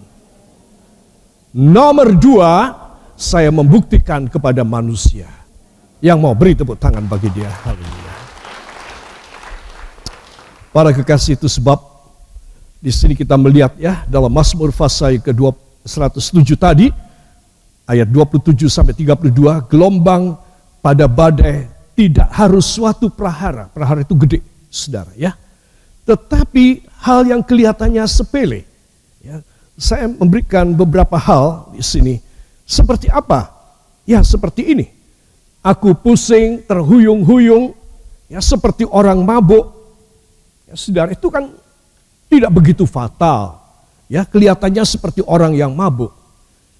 Nomor 1.55 2.13
dua, 2.19 2.75
saya 3.15 3.47
membuktikan 3.47 4.27
kepada 4.27 4.67
manusia. 4.67 5.31
Yang 6.03 6.17
mau 6.19 6.35
beri 6.35 6.59
tepuk 6.59 6.75
tangan 6.75 7.07
bagi 7.07 7.31
dia. 7.31 7.47
Haleluya. 7.47 8.15
Para 10.69 10.91
kekasih 10.93 11.39
itu 11.39 11.47
sebab 11.49 11.88
di 12.79 12.91
sini 12.95 13.11
kita 13.11 13.35
melihat 13.35 13.75
ya 13.75 14.07
dalam 14.07 14.31
Mazmur 14.31 14.71
Fasai 14.71 15.19
kedua 15.19 15.51
107 15.83 16.55
tadi 16.55 16.87
ayat 17.83 18.07
27 18.07 18.55
sampai 18.71 18.95
32 18.95 19.67
gelombang 19.67 20.39
pada 20.79 21.05
badai 21.11 21.67
tidak 21.99 22.31
harus 22.31 22.63
suatu 22.63 23.11
prahara. 23.11 23.67
Prahara 23.67 24.07
itu 24.07 24.15
gede, 24.15 24.39
Saudara 24.71 25.11
ya. 25.19 25.35
Tetapi 26.07 26.87
hal 27.03 27.27
yang 27.27 27.43
kelihatannya 27.43 28.01
sepele 28.07 28.63
ya, 29.19 29.43
saya 29.75 30.07
memberikan 30.07 30.71
beberapa 30.71 31.19
hal 31.19 31.75
di 31.75 31.83
sini. 31.83 32.15
Seperti 32.63 33.11
apa? 33.11 33.51
Ya 34.07 34.23
seperti 34.23 34.71
ini. 34.71 34.87
Aku 35.59 35.91
pusing, 35.91 36.63
terhuyung-huyung, 36.63 37.75
ya 38.31 38.39
seperti 38.39 38.87
orang 38.87 39.19
mabuk. 39.19 39.75
Ya 40.71 40.79
saudara, 40.79 41.11
itu 41.11 41.27
kan 41.27 41.51
tidak 42.29 42.53
begitu 42.53 42.85
fatal. 42.85 43.57
Ya 44.05 44.23
kelihatannya 44.23 44.85
seperti 44.85 45.25
orang 45.25 45.57
yang 45.57 45.73
mabuk. 45.73 46.13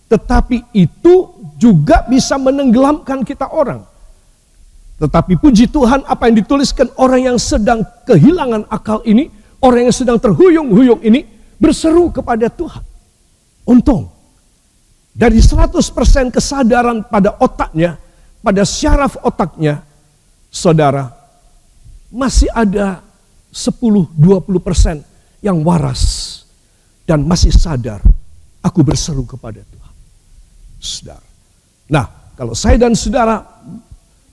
Tetapi 0.09 0.73
itu 0.73 1.29
juga 1.57 2.05
bisa 2.09 2.38
menenggelamkan 2.38 3.21
kita 3.25 3.49
orang. 3.49 3.85
Tetapi 4.97 5.38
puji 5.38 5.69
Tuhan 5.69 6.05
apa 6.05 6.29
yang 6.29 6.41
dituliskan 6.41 6.89
orang 6.97 7.33
yang 7.33 7.38
sedang 7.38 7.85
kehilangan 8.05 8.65
akal 8.69 9.01
ini, 9.05 9.29
orang 9.62 9.89
yang 9.89 9.95
sedang 9.95 10.17
terhuyung-huyung 10.17 11.01
ini 11.05 11.25
berseru 11.62 12.09
kepada 12.09 12.49
Tuhan. 12.49 12.81
Untung. 13.69 14.09
Dari 15.13 15.38
100% 15.38 16.31
kesadaran 16.31 17.03
pada 17.05 17.35
otaknya, 17.38 17.99
pada 18.41 18.63
syaraf 18.63 19.19
otaknya, 19.19 19.83
saudara, 20.49 21.12
masih 22.09 22.49
ada 22.55 23.03
10-20% 23.51 25.08
yang 25.39 25.63
waras 25.63 26.43
dan 27.08 27.23
masih 27.25 27.52
sadar. 27.52 28.04
Aku 28.60 28.84
berseru 28.84 29.23
kepada 29.23 29.63
Tuhan. 29.63 29.95
Saudara. 30.80 31.28
Nah, 31.89 32.06
kalau 32.36 32.54
saya 32.54 32.75
dan 32.75 32.93
saudara 32.95 33.39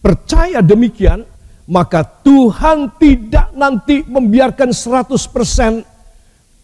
percaya 0.02 0.60
demikian, 0.62 1.22
maka 1.66 2.02
Tuhan 2.04 2.94
tidak 2.98 3.50
nanti 3.54 4.06
membiarkan 4.06 4.70
100% 4.70 5.82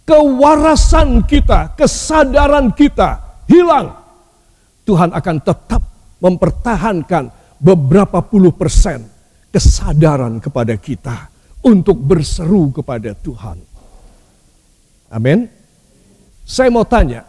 kewarasan 0.07 1.23
kita, 1.27 1.75
kesadaran 1.75 2.71
kita 2.75 3.43
hilang. 3.47 3.95
Tuhan 4.83 5.15
akan 5.15 5.37
tetap 5.43 5.83
mempertahankan 6.23 7.31
beberapa 7.63 8.19
puluh 8.23 8.51
persen 8.51 9.07
kesadaran 9.55 10.43
kepada 10.43 10.75
kita 10.75 11.31
untuk 11.63 11.95
berseru 11.99 12.75
kepada 12.75 13.15
Tuhan. 13.15 13.72
Amin. 15.13 15.45
Saya 16.43 16.73
mau 16.73 16.89
tanya, 16.89 17.29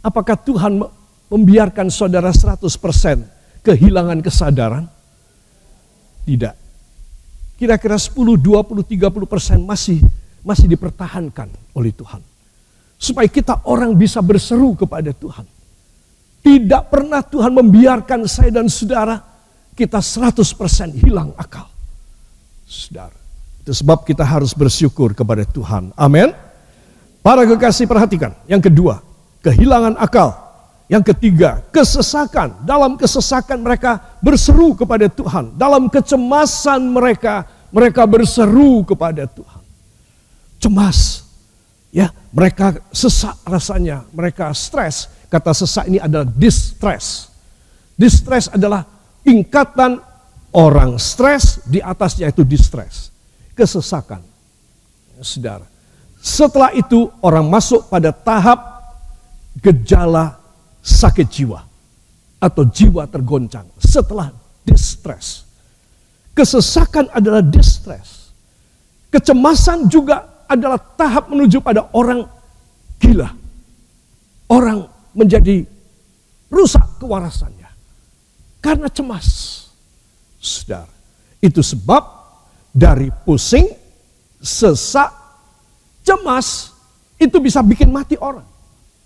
apakah 0.00 0.38
Tuhan 0.38 0.78
membiarkan 1.26 1.90
saudara 1.90 2.30
100% 2.30 2.62
kehilangan 3.66 4.22
kesadaran? 4.22 4.86
Tidak. 6.22 6.54
Kira-kira 7.58 7.98
10, 7.98 8.38
20, 8.38 8.86
30 8.86 9.26
persen 9.26 9.58
masih 9.66 9.98
masih 10.46 10.66
dipertahankan 10.70 11.50
oleh 11.74 11.90
Tuhan. 11.94 12.22
Supaya 12.98 13.26
kita 13.26 13.66
orang 13.66 13.98
bisa 13.98 14.22
berseru 14.22 14.78
kepada 14.78 15.10
Tuhan. 15.10 15.46
Tidak 16.42 16.82
pernah 16.90 17.22
Tuhan 17.22 17.54
membiarkan 17.54 18.26
saya 18.26 18.50
dan 18.50 18.66
saudara 18.66 19.18
kita 19.74 19.98
100% 20.02 21.02
hilang 21.02 21.34
akal. 21.38 21.70
Saudara. 22.66 23.21
Itu 23.62 23.72
sebab 23.72 24.02
kita 24.02 24.26
harus 24.26 24.50
bersyukur 24.52 25.14
kepada 25.14 25.46
Tuhan. 25.46 25.94
Amin. 25.94 26.34
Para 27.22 27.46
kekasih 27.46 27.86
perhatikan. 27.86 28.34
Yang 28.50 28.70
kedua, 28.70 28.98
kehilangan 29.46 29.94
akal. 30.02 30.34
Yang 30.90 31.14
ketiga, 31.14 31.62
kesesakan. 31.70 32.66
Dalam 32.66 32.98
kesesakan 32.98 33.62
mereka 33.62 34.18
berseru 34.18 34.74
kepada 34.74 35.06
Tuhan. 35.06 35.54
Dalam 35.54 35.86
kecemasan 35.86 36.90
mereka, 36.90 37.46
mereka 37.70 38.02
berseru 38.04 38.82
kepada 38.82 39.24
Tuhan 39.30 39.62
cemas. 40.62 41.26
Ya, 41.92 42.08
mereka 42.32 42.78
sesak 42.94 43.36
rasanya, 43.44 44.06
mereka 44.14 44.48
stres. 44.56 45.10
Kata 45.28 45.52
sesak 45.52 45.90
ini 45.90 45.98
adalah 46.00 46.24
distress. 46.24 47.28
Distress 47.98 48.48
adalah 48.48 48.86
tingkatan 49.20 50.00
orang 50.56 50.96
stres 50.96 51.60
di 51.68 51.84
atasnya 51.84 52.32
itu 52.32 52.46
distress. 52.48 53.11
Kesesakan. 53.62 54.18
Saudara. 55.22 55.62
Setelah 56.18 56.74
itu 56.74 57.06
orang 57.22 57.46
masuk 57.46 57.86
pada 57.86 58.10
tahap 58.10 58.58
gejala 59.62 60.34
sakit 60.82 61.30
jiwa 61.30 61.62
atau 62.42 62.66
jiwa 62.66 63.06
tergoncang 63.06 63.70
setelah 63.78 64.34
distress. 64.66 65.46
Kesesakan 66.34 67.14
adalah 67.14 67.38
distress. 67.38 68.34
Kecemasan 69.14 69.86
juga 69.86 70.42
adalah 70.50 70.82
tahap 70.98 71.30
menuju 71.30 71.62
pada 71.62 71.86
orang 71.94 72.26
gila. 72.98 73.30
Orang 74.50 74.90
menjadi 75.14 75.62
rusak 76.50 76.98
kewarasannya. 76.98 77.70
Karena 78.58 78.90
cemas. 78.90 79.26
Saudara, 80.42 80.90
itu 81.38 81.62
sebab 81.62 82.21
dari 82.72 83.12
pusing, 83.22 83.68
sesak, 84.40 85.12
cemas, 86.02 86.72
itu 87.20 87.36
bisa 87.38 87.60
bikin 87.60 87.92
mati 87.92 88.16
orang. 88.16 88.48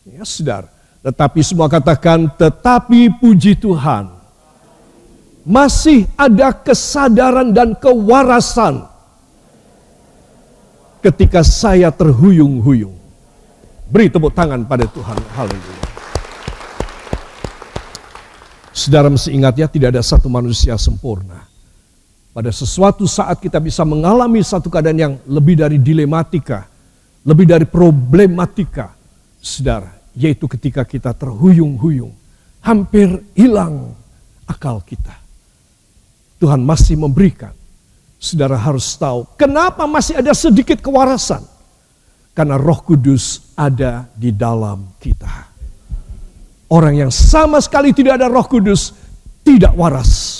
Ya 0.06 0.22
saudara, 0.22 0.70
tetapi 1.02 1.42
semua 1.42 1.66
katakan, 1.66 2.30
tetapi 2.38 3.10
puji 3.18 3.58
Tuhan. 3.58 4.14
Masih 5.46 6.10
ada 6.18 6.50
kesadaran 6.50 7.54
dan 7.54 7.78
kewarasan 7.78 8.82
ketika 10.98 11.46
saya 11.46 11.94
terhuyung-huyung. 11.94 12.98
Beri 13.86 14.10
tepuk 14.10 14.34
tangan 14.34 14.66
pada 14.66 14.90
Tuhan. 14.90 15.14
Haleluya. 15.38 15.86
Saudara 18.74 19.06
mesti 19.06 19.30
ingat 19.30 19.54
ya, 19.54 19.70
tidak 19.70 19.94
ada 19.94 20.02
satu 20.02 20.26
manusia 20.26 20.74
sempurna. 20.74 21.45
Pada 22.36 22.52
sesuatu 22.52 23.08
saat 23.08 23.40
kita 23.40 23.56
bisa 23.56 23.80
mengalami 23.88 24.44
satu 24.44 24.68
keadaan 24.68 25.00
yang 25.00 25.14
lebih 25.24 25.56
dari 25.56 25.80
dilematika, 25.80 26.68
lebih 27.24 27.48
dari 27.48 27.64
problematika, 27.64 28.92
saudara 29.40 29.96
yaitu 30.16 30.48
ketika 30.48 30.82
kita 30.82 31.12
terhuyung-huyung, 31.12 32.10
hampir 32.64 33.20
hilang 33.36 33.92
akal 34.48 34.80
kita. 34.80 35.12
Tuhan 36.40 36.64
masih 36.64 36.96
memberikan. 36.96 37.52
Saudara 38.16 38.56
harus 38.56 38.96
tahu 38.96 39.28
kenapa 39.36 39.84
masih 39.84 40.16
ada 40.16 40.32
sedikit 40.32 40.80
kewarasan. 40.80 41.44
Karena 42.36 42.60
roh 42.60 42.84
kudus 42.84 43.56
ada 43.56 44.12
di 44.12 44.28
dalam 44.28 44.92
kita. 45.00 45.52
Orang 46.68 47.00
yang 47.00 47.08
sama 47.08 47.64
sekali 47.64 47.96
tidak 47.96 48.20
ada 48.20 48.28
roh 48.28 48.44
kudus 48.44 48.92
tidak 49.40 49.72
waras. 49.72 50.35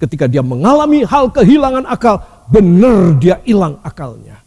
Ketika 0.00 0.24
dia 0.24 0.40
mengalami 0.40 1.04
hal 1.04 1.28
kehilangan 1.28 1.84
akal, 1.84 2.24
benar 2.48 3.20
dia 3.20 3.36
hilang 3.44 3.76
akalnya. 3.84 4.40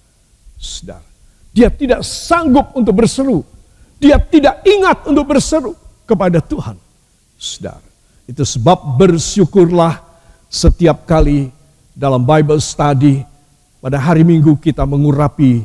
Saudara, 0.57 1.05
dia 1.53 1.69
tidak 1.69 2.01
sanggup 2.01 2.73
untuk 2.73 2.97
berseru 2.97 3.45
dia 4.03 4.19
tidak 4.19 4.59
ingat 4.67 5.07
untuk 5.07 5.31
berseru 5.31 5.71
kepada 6.03 6.43
Tuhan. 6.43 6.75
Saudara, 7.39 7.87
itu 8.27 8.43
sebab 8.43 8.99
bersyukurlah 8.99 10.03
setiap 10.51 11.07
kali 11.07 11.47
dalam 11.95 12.27
Bible 12.27 12.59
study 12.59 13.23
pada 13.79 13.95
hari 14.03 14.27
Minggu 14.27 14.59
kita 14.59 14.83
mengurapi 14.83 15.63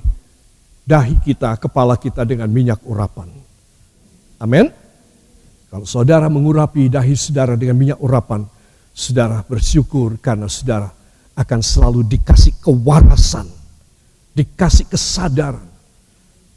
dahi 0.86 1.18
kita, 1.18 1.58
kepala 1.58 1.98
kita 1.98 2.22
dengan 2.22 2.46
minyak 2.46 2.78
urapan. 2.86 3.26
Amin. 4.38 4.70
Kalau 5.68 5.84
saudara 5.84 6.30
mengurapi 6.30 6.86
dahi 6.86 7.18
saudara 7.18 7.58
dengan 7.58 7.74
minyak 7.74 7.98
urapan, 7.98 8.46
saudara 8.98 9.46
bersyukur 9.46 10.18
karena 10.18 10.50
saudara 10.50 10.90
akan 11.38 11.62
selalu 11.62 12.02
dikasih 12.02 12.58
kewarasan, 12.58 13.46
dikasih 14.34 14.90
kesadaran, 14.90 15.70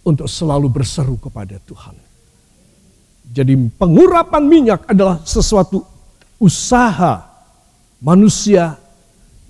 untuk 0.02 0.26
selalu 0.26 0.66
berseru 0.66 1.14
kepada 1.22 1.62
Tuhan. 1.62 1.94
Jadi 3.30 3.54
pengurapan 3.78 4.42
minyak 4.42 4.90
adalah 4.90 5.22
sesuatu 5.22 5.86
usaha 6.42 7.22
manusia 8.02 8.74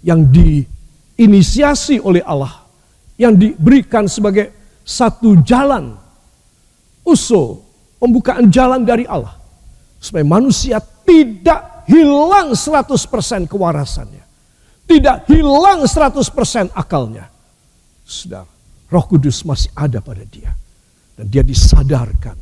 yang 0.04 0.28
diinisiasi 0.28 2.04
oleh 2.04 2.20
Allah, 2.28 2.68
yang 3.16 3.40
diberikan 3.40 4.12
sebagai 4.12 4.52
satu 4.84 5.40
jalan, 5.48 5.96
usul, 7.08 7.64
pembukaan 7.96 8.52
jalan 8.52 8.84
dari 8.84 9.08
Allah. 9.08 9.40
Supaya 10.04 10.28
manusia 10.28 10.84
tidak 11.08 11.71
hilang 11.88 12.54
100% 12.54 13.48
kewarasannya. 13.48 14.24
Tidak 14.86 15.17
hilang 15.32 15.88
100% 15.88 16.76
akalnya. 16.76 17.32
Saudara, 18.04 18.50
Roh 18.91 19.06
Kudus 19.08 19.48
masih 19.48 19.72
ada 19.72 20.04
pada 20.04 20.26
dia. 20.28 20.52
Dan 21.15 21.32
dia 21.32 21.46
disadarkan. 21.46 22.36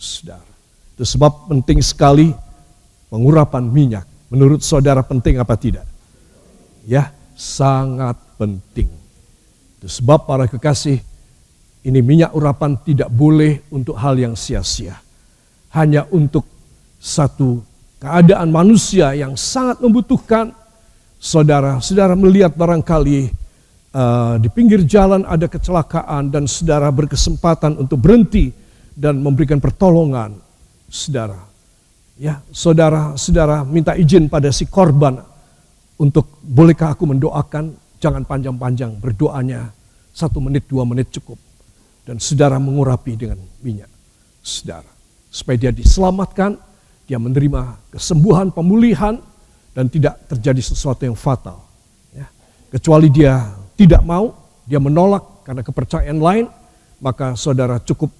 Saudara. 0.00 0.48
Itu 0.96 1.04
sebab 1.04 1.52
penting 1.52 1.84
sekali 1.84 2.32
pengurapan 3.12 3.64
minyak. 3.68 4.06
Menurut 4.32 4.64
saudara 4.64 5.04
penting 5.04 5.36
apa 5.36 5.52
tidak? 5.60 5.84
Ya, 6.88 7.12
sangat 7.36 8.16
penting. 8.40 8.88
Itu 9.76 9.88
sebab 9.92 10.24
para 10.24 10.48
kekasih, 10.48 10.96
ini 11.84 12.00
minyak 12.00 12.32
urapan 12.32 12.78
tidak 12.80 13.12
boleh 13.12 13.60
untuk 13.68 13.98
hal 13.98 14.16
yang 14.16 14.32
sia-sia. 14.32 14.96
Hanya 15.76 16.08
untuk 16.08 16.48
satu 17.02 17.71
keadaan 18.02 18.50
manusia 18.50 19.14
yang 19.14 19.38
sangat 19.38 19.78
membutuhkan. 19.78 20.50
Saudara, 21.22 21.78
saudara 21.78 22.18
melihat 22.18 22.50
barangkali 22.58 23.30
uh, 23.94 24.34
di 24.42 24.50
pinggir 24.50 24.82
jalan 24.82 25.22
ada 25.22 25.46
kecelakaan 25.46 26.34
dan 26.34 26.50
saudara 26.50 26.90
berkesempatan 26.90 27.78
untuk 27.78 28.02
berhenti 28.02 28.50
dan 28.98 29.22
memberikan 29.22 29.62
pertolongan, 29.62 30.34
saudara. 30.90 31.38
Ya, 32.18 32.42
saudara, 32.50 33.14
saudara 33.14 33.62
minta 33.62 33.94
izin 33.94 34.26
pada 34.26 34.50
si 34.50 34.66
korban 34.66 35.22
untuk 35.94 36.42
bolehkah 36.42 36.98
aku 36.98 37.06
mendoakan? 37.06 37.78
Jangan 38.02 38.26
panjang-panjang 38.26 38.98
berdoanya 38.98 39.70
satu 40.10 40.42
menit 40.42 40.66
dua 40.66 40.82
menit 40.82 41.14
cukup 41.14 41.38
dan 42.02 42.18
saudara 42.18 42.58
mengurapi 42.58 43.14
dengan 43.14 43.38
minyak, 43.62 43.86
saudara, 44.42 44.90
supaya 45.30 45.54
dia 45.54 45.70
diselamatkan, 45.70 46.58
dia 47.06 47.18
menerima 47.18 47.92
kesembuhan, 47.92 48.54
pemulihan 48.54 49.18
dan 49.72 49.88
tidak 49.88 50.20
terjadi 50.28 50.62
sesuatu 50.62 51.02
yang 51.04 51.16
fatal. 51.16 51.60
Ya. 52.12 52.28
Kecuali 52.70 53.08
dia 53.08 53.52
tidak 53.74 54.04
mau, 54.04 54.32
dia 54.68 54.78
menolak 54.78 55.42
karena 55.42 55.62
kepercayaan 55.66 56.20
lain, 56.22 56.46
maka 57.02 57.34
saudara 57.34 57.82
cukup 57.82 58.10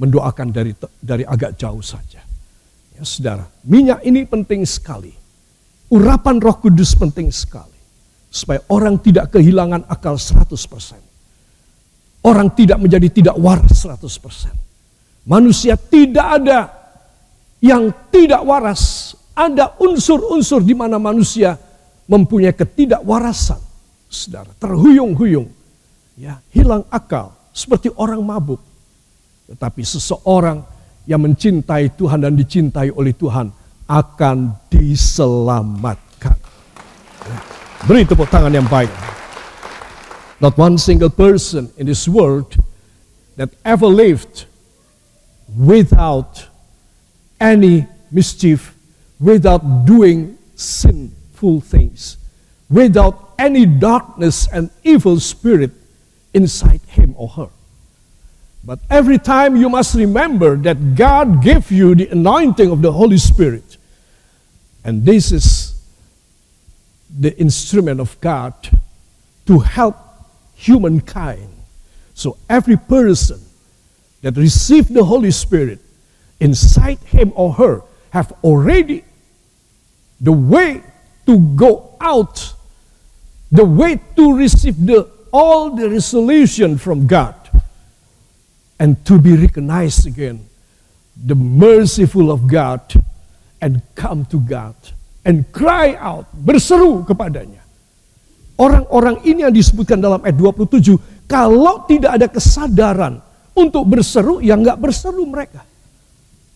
mendoakan 0.00 0.50
dari 0.50 0.74
dari 0.98 1.22
agak 1.22 1.54
jauh 1.54 1.82
saja. 1.84 2.20
Ya, 2.94 3.02
saudara, 3.02 3.46
minyak 3.66 4.02
ini 4.06 4.26
penting 4.26 4.66
sekali. 4.66 5.14
Urapan 5.90 6.42
Roh 6.42 6.58
Kudus 6.58 6.94
penting 6.98 7.30
sekali. 7.30 7.74
Supaya 8.34 8.58
orang 8.66 8.98
tidak 8.98 9.30
kehilangan 9.30 9.86
akal 9.86 10.18
100%. 10.18 10.50
Orang 12.24 12.50
tidak 12.58 12.82
menjadi 12.82 13.06
tidak 13.14 13.36
waras 13.38 13.86
100%. 13.86 15.30
Manusia 15.30 15.78
tidak 15.78 16.26
ada 16.42 16.83
yang 17.64 17.88
tidak 18.12 18.44
waras. 18.44 19.16
Ada 19.32 19.80
unsur-unsur 19.80 20.60
di 20.62 20.76
mana 20.76 21.00
manusia 21.00 21.56
mempunyai 22.04 22.52
ketidakwarasan 22.52 23.58
saudara, 24.06 24.52
terhuyung-huyung, 24.60 25.48
ya, 26.14 26.38
hilang 26.54 26.86
akal, 26.92 27.34
seperti 27.50 27.90
orang 27.98 28.22
mabuk. 28.22 28.60
Tetapi 29.50 29.82
seseorang 29.82 30.62
yang 31.08 31.24
mencintai 31.24 31.98
Tuhan 31.98 32.22
dan 32.22 32.38
dicintai 32.38 32.94
oleh 32.94 33.10
Tuhan 33.10 33.50
akan 33.90 34.36
diselamatkan. 34.70 36.38
Ya. 37.26 37.38
Beri 37.84 38.06
tepuk 38.06 38.30
tangan 38.30 38.54
yang 38.54 38.68
baik. 38.70 38.92
Not 40.38 40.54
one 40.54 40.78
single 40.78 41.10
person 41.10 41.74
in 41.74 41.90
this 41.90 42.06
world 42.06 42.54
that 43.34 43.50
ever 43.66 43.90
lived 43.90 44.46
without 45.50 46.53
any 47.44 47.86
mischief, 48.10 48.74
without 49.20 49.84
doing 49.84 50.38
sinful 50.54 51.60
things, 51.60 52.16
without 52.70 53.34
any 53.38 53.66
darkness 53.66 54.48
and 54.52 54.70
evil 54.82 55.20
spirit 55.20 55.70
inside 56.32 56.80
him 56.88 57.14
or 57.18 57.28
her. 57.28 57.50
But 58.64 58.80
every 58.88 59.18
time 59.18 59.56
you 59.56 59.68
must 59.68 59.94
remember 59.94 60.56
that 60.56 60.94
God 60.94 61.42
gave 61.42 61.70
you 61.70 61.94
the 61.94 62.08
anointing 62.08 62.70
of 62.70 62.80
the 62.80 62.92
Holy 62.92 63.18
Spirit. 63.18 63.76
And 64.82 65.04
this 65.04 65.32
is 65.32 65.74
the 67.10 67.38
instrument 67.38 68.00
of 68.00 68.18
God 68.20 68.54
to 69.46 69.58
help 69.58 69.96
humankind. 70.54 71.50
So 72.14 72.38
every 72.48 72.76
person 72.78 73.40
that 74.22 74.36
received 74.36 74.94
the 74.94 75.04
Holy 75.04 75.30
Spirit 75.30 75.80
inside 76.40 76.98
him 77.10 77.32
or 77.34 77.54
her 77.54 77.82
have 78.10 78.32
already 78.42 79.04
the 80.20 80.32
way 80.32 80.82
to 81.26 81.38
go 81.54 81.96
out 82.00 82.54
the 83.54 83.62
way 83.64 84.02
to 84.18 84.34
receive 84.34 84.74
the, 84.82 85.06
all 85.30 85.70
the 85.78 85.86
resolution 85.86 86.74
from 86.74 87.06
God 87.06 87.38
and 88.82 88.98
to 89.06 89.22
be 89.22 89.38
recognized 89.38 90.10
again, 90.10 90.42
the 91.14 91.38
merciful 91.38 92.34
of 92.34 92.50
God 92.50 92.82
and 93.62 93.78
come 93.94 94.26
to 94.34 94.42
God 94.42 94.74
and 95.22 95.46
cry 95.54 95.94
out, 95.94 96.26
berseru 96.34 97.06
kepadanya. 97.06 97.62
Orang-orang 98.58 99.22
ini 99.22 99.46
yang 99.46 99.54
disebutkan 99.54 100.02
dalam 100.02 100.18
ayat 100.26 100.34
27 100.34 100.98
Kalau 101.30 101.86
tidak 101.86 102.18
ada 102.18 102.26
kesadaran 102.26 103.22
untuk 103.54 103.86
berseru, 103.86 104.42
ya 104.42 104.58
nggak 104.58 104.82
berseru 104.82 105.22
mereka. 105.24 105.62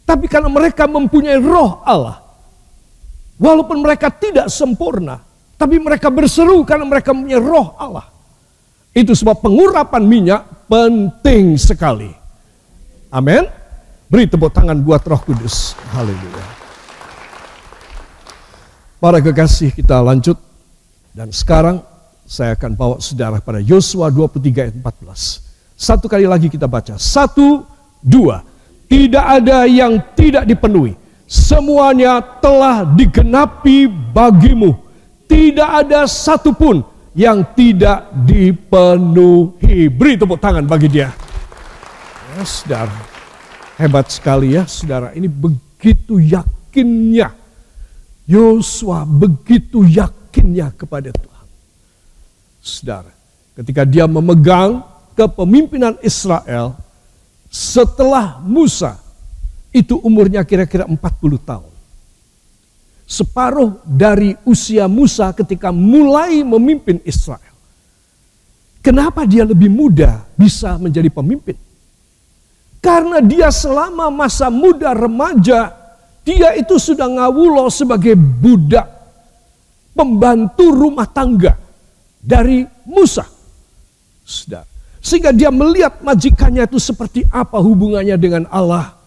Tapi 0.08 0.24
karena 0.24 0.48
mereka 0.48 0.88
mempunyai 0.88 1.36
roh 1.36 1.84
Allah, 1.84 2.16
walaupun 3.36 3.84
mereka 3.84 4.08
tidak 4.08 4.48
sempurna, 4.48 5.20
tapi 5.60 5.76
mereka 5.76 6.08
berseru 6.08 6.64
karena 6.64 6.88
mereka 6.88 7.12
mempunyai 7.12 7.36
roh 7.36 7.76
Allah. 7.76 8.08
Itu 8.96 9.12
sebab 9.12 9.44
pengurapan 9.44 10.00
minyak 10.08 10.64
penting 10.64 11.60
sekali. 11.60 12.08
Amin. 13.12 13.44
Beri 14.08 14.24
tepuk 14.24 14.48
tangan 14.48 14.80
buat 14.80 15.04
Roh 15.04 15.20
Kudus. 15.20 15.76
Haleluya. 15.92 16.46
Para 18.96 19.20
kekasih 19.20 19.76
kita 19.76 20.00
lanjut 20.00 20.40
dan 21.12 21.28
sekarang 21.28 21.84
saya 22.24 22.56
akan 22.56 22.72
bawa 22.72 22.96
saudara 22.98 23.36
pada 23.44 23.60
Yosua 23.60 24.08
23 24.08 24.72
ayat 24.72 24.76
14. 24.80 25.76
Satu 25.78 26.08
kali 26.08 26.24
lagi 26.24 26.48
kita 26.48 26.64
baca. 26.64 26.96
Satu, 26.96 27.62
dua. 28.00 28.42
Tidak 28.88 29.20
ada 29.20 29.68
yang 29.68 30.01
tidak 30.16 30.48
dipenuhi. 30.48 30.96
Semuanya 31.29 32.24
telah 32.40 32.88
digenapi 32.88 33.85
bagimu. 33.87 34.72
Tidak 35.29 35.68
ada 35.85 36.09
satupun 36.09 36.81
yang 37.12 37.44
tidak 37.53 38.09
dipenuhi. 38.24 39.92
Beri 39.92 40.16
tepuk 40.16 40.40
tangan 40.40 40.64
bagi 40.64 40.88
dia. 40.88 41.12
Ya, 42.33 42.44
saudara. 42.48 42.96
Hebat 43.77 44.09
sekali 44.09 44.57
ya, 44.57 44.64
saudara. 44.64 45.12
Ini 45.12 45.29
begitu 45.29 46.16
yakinnya. 46.16 47.37
Yosua 48.24 49.05
begitu 49.05 49.85
yakinnya 49.85 50.72
kepada 50.72 51.12
Tuhan. 51.12 51.46
Saudara, 52.64 53.12
ketika 53.53 53.85
dia 53.85 54.09
memegang 54.09 54.85
kepemimpinan 55.12 55.96
Israel, 56.01 56.77
setelah 57.48 58.40
Musa 58.44 59.00
itu 59.72 59.96
umurnya 60.00 60.44
kira-kira 60.44 60.84
40 60.84 60.96
tahun. 61.40 61.72
Separuh 63.08 63.80
dari 63.88 64.37
usia 64.44 64.84
Musa 64.84 65.32
ketika 65.32 65.72
mulai 65.72 66.44
memimpin 66.44 67.00
Israel. 67.08 67.56
Kenapa 68.84 69.24
dia 69.24 69.48
lebih 69.48 69.72
muda 69.72 70.28
bisa 70.37 70.76
menjadi 70.76 71.08
pemimpin? 71.08 71.56
Karena 72.78 73.18
dia 73.24 73.48
selama 73.50 74.12
masa 74.12 74.52
muda 74.52 74.92
remaja, 74.94 75.72
dia 76.22 76.54
itu 76.54 76.76
sudah 76.78 77.08
ngawulo 77.08 77.66
sebagai 77.72 78.14
budak, 78.14 78.87
pembantu 79.96 80.68
rumah 80.70 81.08
tangga 81.08 81.56
dari 82.20 82.62
Musa. 82.87 83.24
Saudara. 84.22 84.77
Sehingga 84.98 85.30
dia 85.30 85.48
melihat 85.48 86.02
majikannya 86.02 86.66
itu 86.66 86.78
seperti 86.82 87.22
apa 87.30 87.58
hubungannya 87.58 88.18
dengan 88.18 88.44
Allah. 88.50 88.98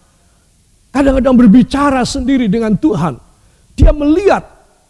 Kadang-kadang 0.92 1.36
berbicara 1.36 2.04
sendiri 2.04 2.52
dengan 2.52 2.76
Tuhan. 2.76 3.16
Dia 3.76 3.96
melihat 3.96 4.44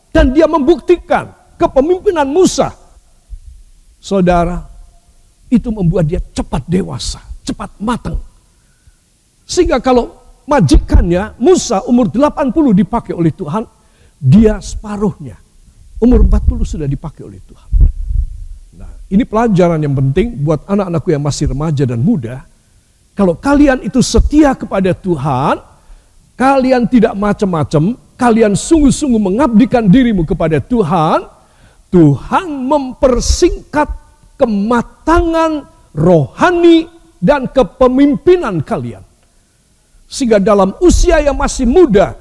dan 0.10 0.34
dia 0.34 0.50
membuktikan 0.50 1.30
kepemimpinan 1.58 2.26
Musa. 2.26 2.74
Saudara, 4.02 4.66
itu 5.52 5.70
membuat 5.70 6.10
dia 6.10 6.18
cepat 6.34 6.66
dewasa, 6.66 7.22
cepat 7.46 7.70
matang. 7.78 8.18
Sehingga 9.46 9.78
kalau 9.78 10.16
majikannya 10.50 11.38
Musa 11.38 11.86
umur 11.86 12.10
80 12.10 12.50
dipakai 12.74 13.14
oleh 13.14 13.30
Tuhan, 13.30 13.68
dia 14.18 14.58
separuhnya. 14.58 15.38
Umur 16.02 16.26
40 16.26 16.66
sudah 16.66 16.88
dipakai 16.90 17.28
oleh 17.28 17.38
Tuhan. 17.46 17.91
Ini 19.12 19.28
pelajaran 19.28 19.84
yang 19.84 19.92
penting 19.92 20.40
buat 20.40 20.64
anak-anakku 20.72 21.12
yang 21.12 21.20
masih 21.20 21.52
remaja 21.52 21.84
dan 21.84 22.00
muda. 22.00 22.48
Kalau 23.12 23.36
kalian 23.36 23.84
itu 23.84 24.00
setia 24.00 24.56
kepada 24.56 24.96
Tuhan, 24.96 25.60
kalian 26.40 26.88
tidak 26.88 27.12
macam-macam, 27.20 28.00
kalian 28.16 28.56
sungguh-sungguh 28.56 29.20
mengabdikan 29.20 29.92
dirimu 29.92 30.24
kepada 30.24 30.64
Tuhan, 30.64 31.28
Tuhan 31.92 32.48
mempersingkat 32.72 33.92
kematangan 34.40 35.68
rohani 35.92 36.88
dan 37.20 37.52
kepemimpinan 37.52 38.64
kalian. 38.64 39.04
Sehingga 40.08 40.40
dalam 40.40 40.72
usia 40.80 41.20
yang 41.20 41.36
masih 41.36 41.68
muda, 41.68 42.16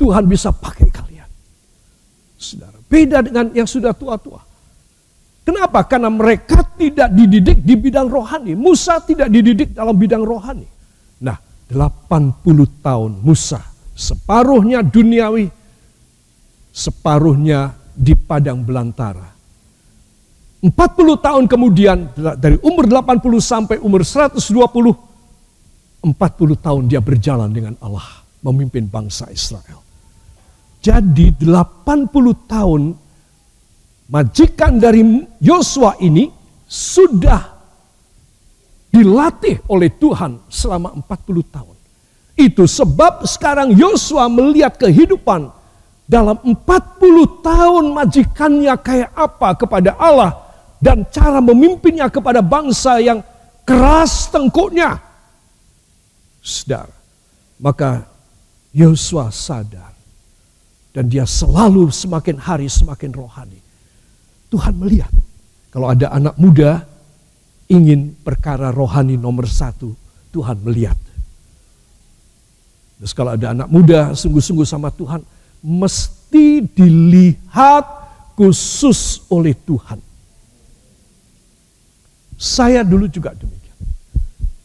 Tuhan 0.00 0.24
bisa 0.24 0.48
pakai 0.56 0.88
kalian. 0.88 1.28
Saudara, 2.40 2.80
beda 2.88 3.20
dengan 3.20 3.52
yang 3.52 3.68
sudah 3.68 3.92
tua-tua. 3.92 4.49
Kenapa? 5.50 5.82
Karena 5.82 6.06
mereka 6.06 6.62
tidak 6.78 7.10
dididik 7.10 7.58
di 7.66 7.74
bidang 7.74 8.06
rohani. 8.06 8.54
Musa 8.54 9.02
tidak 9.02 9.26
dididik 9.34 9.74
dalam 9.74 9.98
bidang 9.98 10.22
rohani. 10.22 10.62
Nah, 11.26 11.34
80 11.66 12.70
tahun 12.78 13.18
Musa, 13.18 13.58
separuhnya 13.98 14.78
duniawi, 14.86 15.50
separuhnya 16.70 17.74
di 17.98 18.14
padang 18.14 18.62
belantara. 18.62 19.26
40 20.62 20.70
tahun 21.18 21.44
kemudian 21.50 22.14
dari 22.38 22.54
umur 22.62 22.86
80 22.86 23.18
sampai 23.42 23.76
umur 23.82 24.06
120 24.06 24.38
40 25.98 26.06
tahun 26.60 26.82
dia 26.86 27.02
berjalan 27.02 27.50
dengan 27.50 27.74
Allah 27.82 28.22
memimpin 28.44 28.86
bangsa 28.86 29.26
Israel. 29.34 29.82
Jadi 30.78 31.32
80 31.42 32.06
tahun 32.46 32.82
majikan 34.10 34.76
dari 34.76 35.06
Yosua 35.38 35.96
ini 36.02 36.28
sudah 36.66 37.62
dilatih 38.90 39.62
oleh 39.70 39.88
Tuhan 39.94 40.42
selama 40.50 40.98
40 40.98 41.54
tahun. 41.54 41.76
Itu 42.34 42.66
sebab 42.66 43.22
sekarang 43.24 43.70
Yosua 43.78 44.26
melihat 44.26 44.74
kehidupan 44.76 45.54
dalam 46.10 46.42
40 46.42 46.58
tahun 47.46 47.84
majikannya 47.94 48.74
kayak 48.82 49.14
apa 49.14 49.54
kepada 49.54 49.94
Allah 49.94 50.34
dan 50.82 51.06
cara 51.06 51.38
memimpinnya 51.38 52.10
kepada 52.10 52.42
bangsa 52.42 52.98
yang 52.98 53.22
keras 53.62 54.26
tengkuknya. 54.34 54.98
Saudara, 56.42 56.90
maka 57.62 58.10
Yosua 58.74 59.30
sadar 59.30 59.94
dan 60.90 61.06
dia 61.06 61.22
selalu 61.28 61.92
semakin 61.94 62.40
hari 62.42 62.66
semakin 62.66 63.14
rohani. 63.14 63.69
Tuhan 64.50 64.74
melihat 64.76 65.10
kalau 65.70 65.86
ada 65.86 66.10
anak 66.10 66.34
muda 66.34 66.82
ingin 67.70 68.18
perkara 68.26 68.74
rohani 68.74 69.14
nomor 69.14 69.46
satu, 69.46 69.94
Tuhan 70.34 70.58
melihat. 70.66 70.98
Terus 72.98 73.14
kalau 73.14 73.38
ada 73.38 73.54
anak 73.54 73.70
muda 73.70 74.12
sungguh-sungguh 74.12 74.66
sama 74.66 74.90
Tuhan, 74.90 75.22
mesti 75.62 76.66
dilihat 76.66 77.86
khusus 78.34 79.24
oleh 79.30 79.54
Tuhan. 79.54 80.02
Saya 82.40 82.82
dulu 82.82 83.06
juga 83.06 83.36
demikian. 83.36 83.78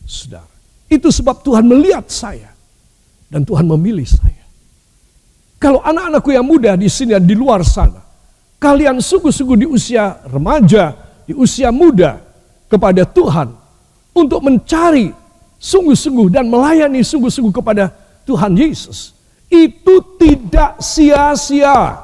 Saudara, 0.08 0.50
itu 0.90 1.12
sebab 1.14 1.46
Tuhan 1.46 1.70
melihat 1.70 2.10
saya 2.10 2.50
dan 3.30 3.46
Tuhan 3.46 3.68
memilih 3.68 4.08
saya. 4.08 4.44
Kalau 5.62 5.84
anak-anakku 5.84 6.30
yang 6.34 6.46
muda 6.46 6.74
di 6.78 6.90
sini 6.90 7.16
dan 7.16 7.26
di 7.26 7.36
luar 7.36 7.62
sana, 7.68 8.05
kalian 8.60 9.00
sungguh-sungguh 9.00 9.66
di 9.66 9.68
usia 9.68 10.20
remaja, 10.28 10.96
di 11.28 11.34
usia 11.36 11.70
muda 11.70 12.22
kepada 12.72 13.06
Tuhan 13.06 13.54
untuk 14.16 14.40
mencari 14.42 15.12
sungguh-sungguh 15.60 16.32
dan 16.32 16.48
melayani 16.48 17.02
sungguh-sungguh 17.04 17.54
kepada 17.54 17.92
Tuhan 18.26 18.56
Yesus. 18.56 19.14
Itu 19.52 20.18
tidak 20.18 20.82
sia-sia. 20.82 22.02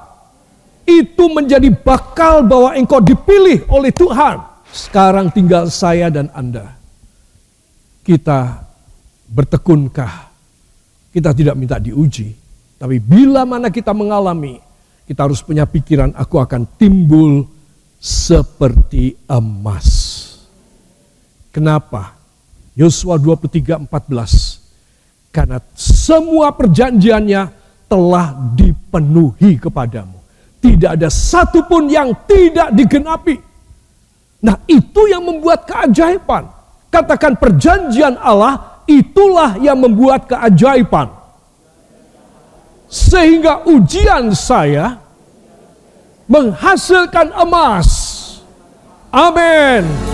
Itu 0.85 1.29
menjadi 1.31 1.69
bakal 1.71 2.45
bahwa 2.45 2.73
engkau 2.75 2.99
dipilih 2.99 3.65
oleh 3.69 3.93
Tuhan. 3.93 4.41
Sekarang 4.71 5.29
tinggal 5.29 5.67
saya 5.67 6.07
dan 6.07 6.31
Anda. 6.31 6.77
Kita 8.01 8.65
bertekunkah? 9.29 10.31
Kita 11.11 11.35
tidak 11.35 11.55
minta 11.59 11.77
diuji. 11.77 12.33
Tapi 12.81 12.97
bila 12.97 13.45
mana 13.45 13.69
kita 13.69 13.93
mengalami 13.93 14.57
kita 15.11 15.27
harus 15.27 15.43
punya 15.43 15.67
pikiran 15.67 16.15
aku 16.15 16.39
akan 16.39 16.63
timbul 16.79 17.43
seperti 17.99 19.19
emas. 19.27 19.91
Kenapa? 21.51 22.15
Yosua 22.79 23.19
23:14 23.19 25.35
karena 25.35 25.59
semua 25.75 26.55
perjanjiannya 26.55 27.43
telah 27.91 28.31
dipenuhi 28.55 29.59
kepadamu. 29.59 30.15
Tidak 30.63 30.95
ada 30.95 31.11
satupun 31.11 31.91
yang 31.91 32.15
tidak 32.23 32.71
digenapi. 32.71 33.35
Nah 34.47 34.63
itu 34.63 35.11
yang 35.11 35.27
membuat 35.27 35.67
keajaiban. 35.67 36.47
Katakan 36.87 37.35
perjanjian 37.35 38.15
Allah 38.15 38.79
itulah 38.87 39.59
yang 39.59 39.75
membuat 39.75 40.31
keajaiban. 40.31 41.11
Sehingga 42.87 43.67
ujian 43.67 44.31
saya 44.31 45.00
menghasilkan 46.31 47.35
emas. 47.35 47.91
Amin. 49.11 50.10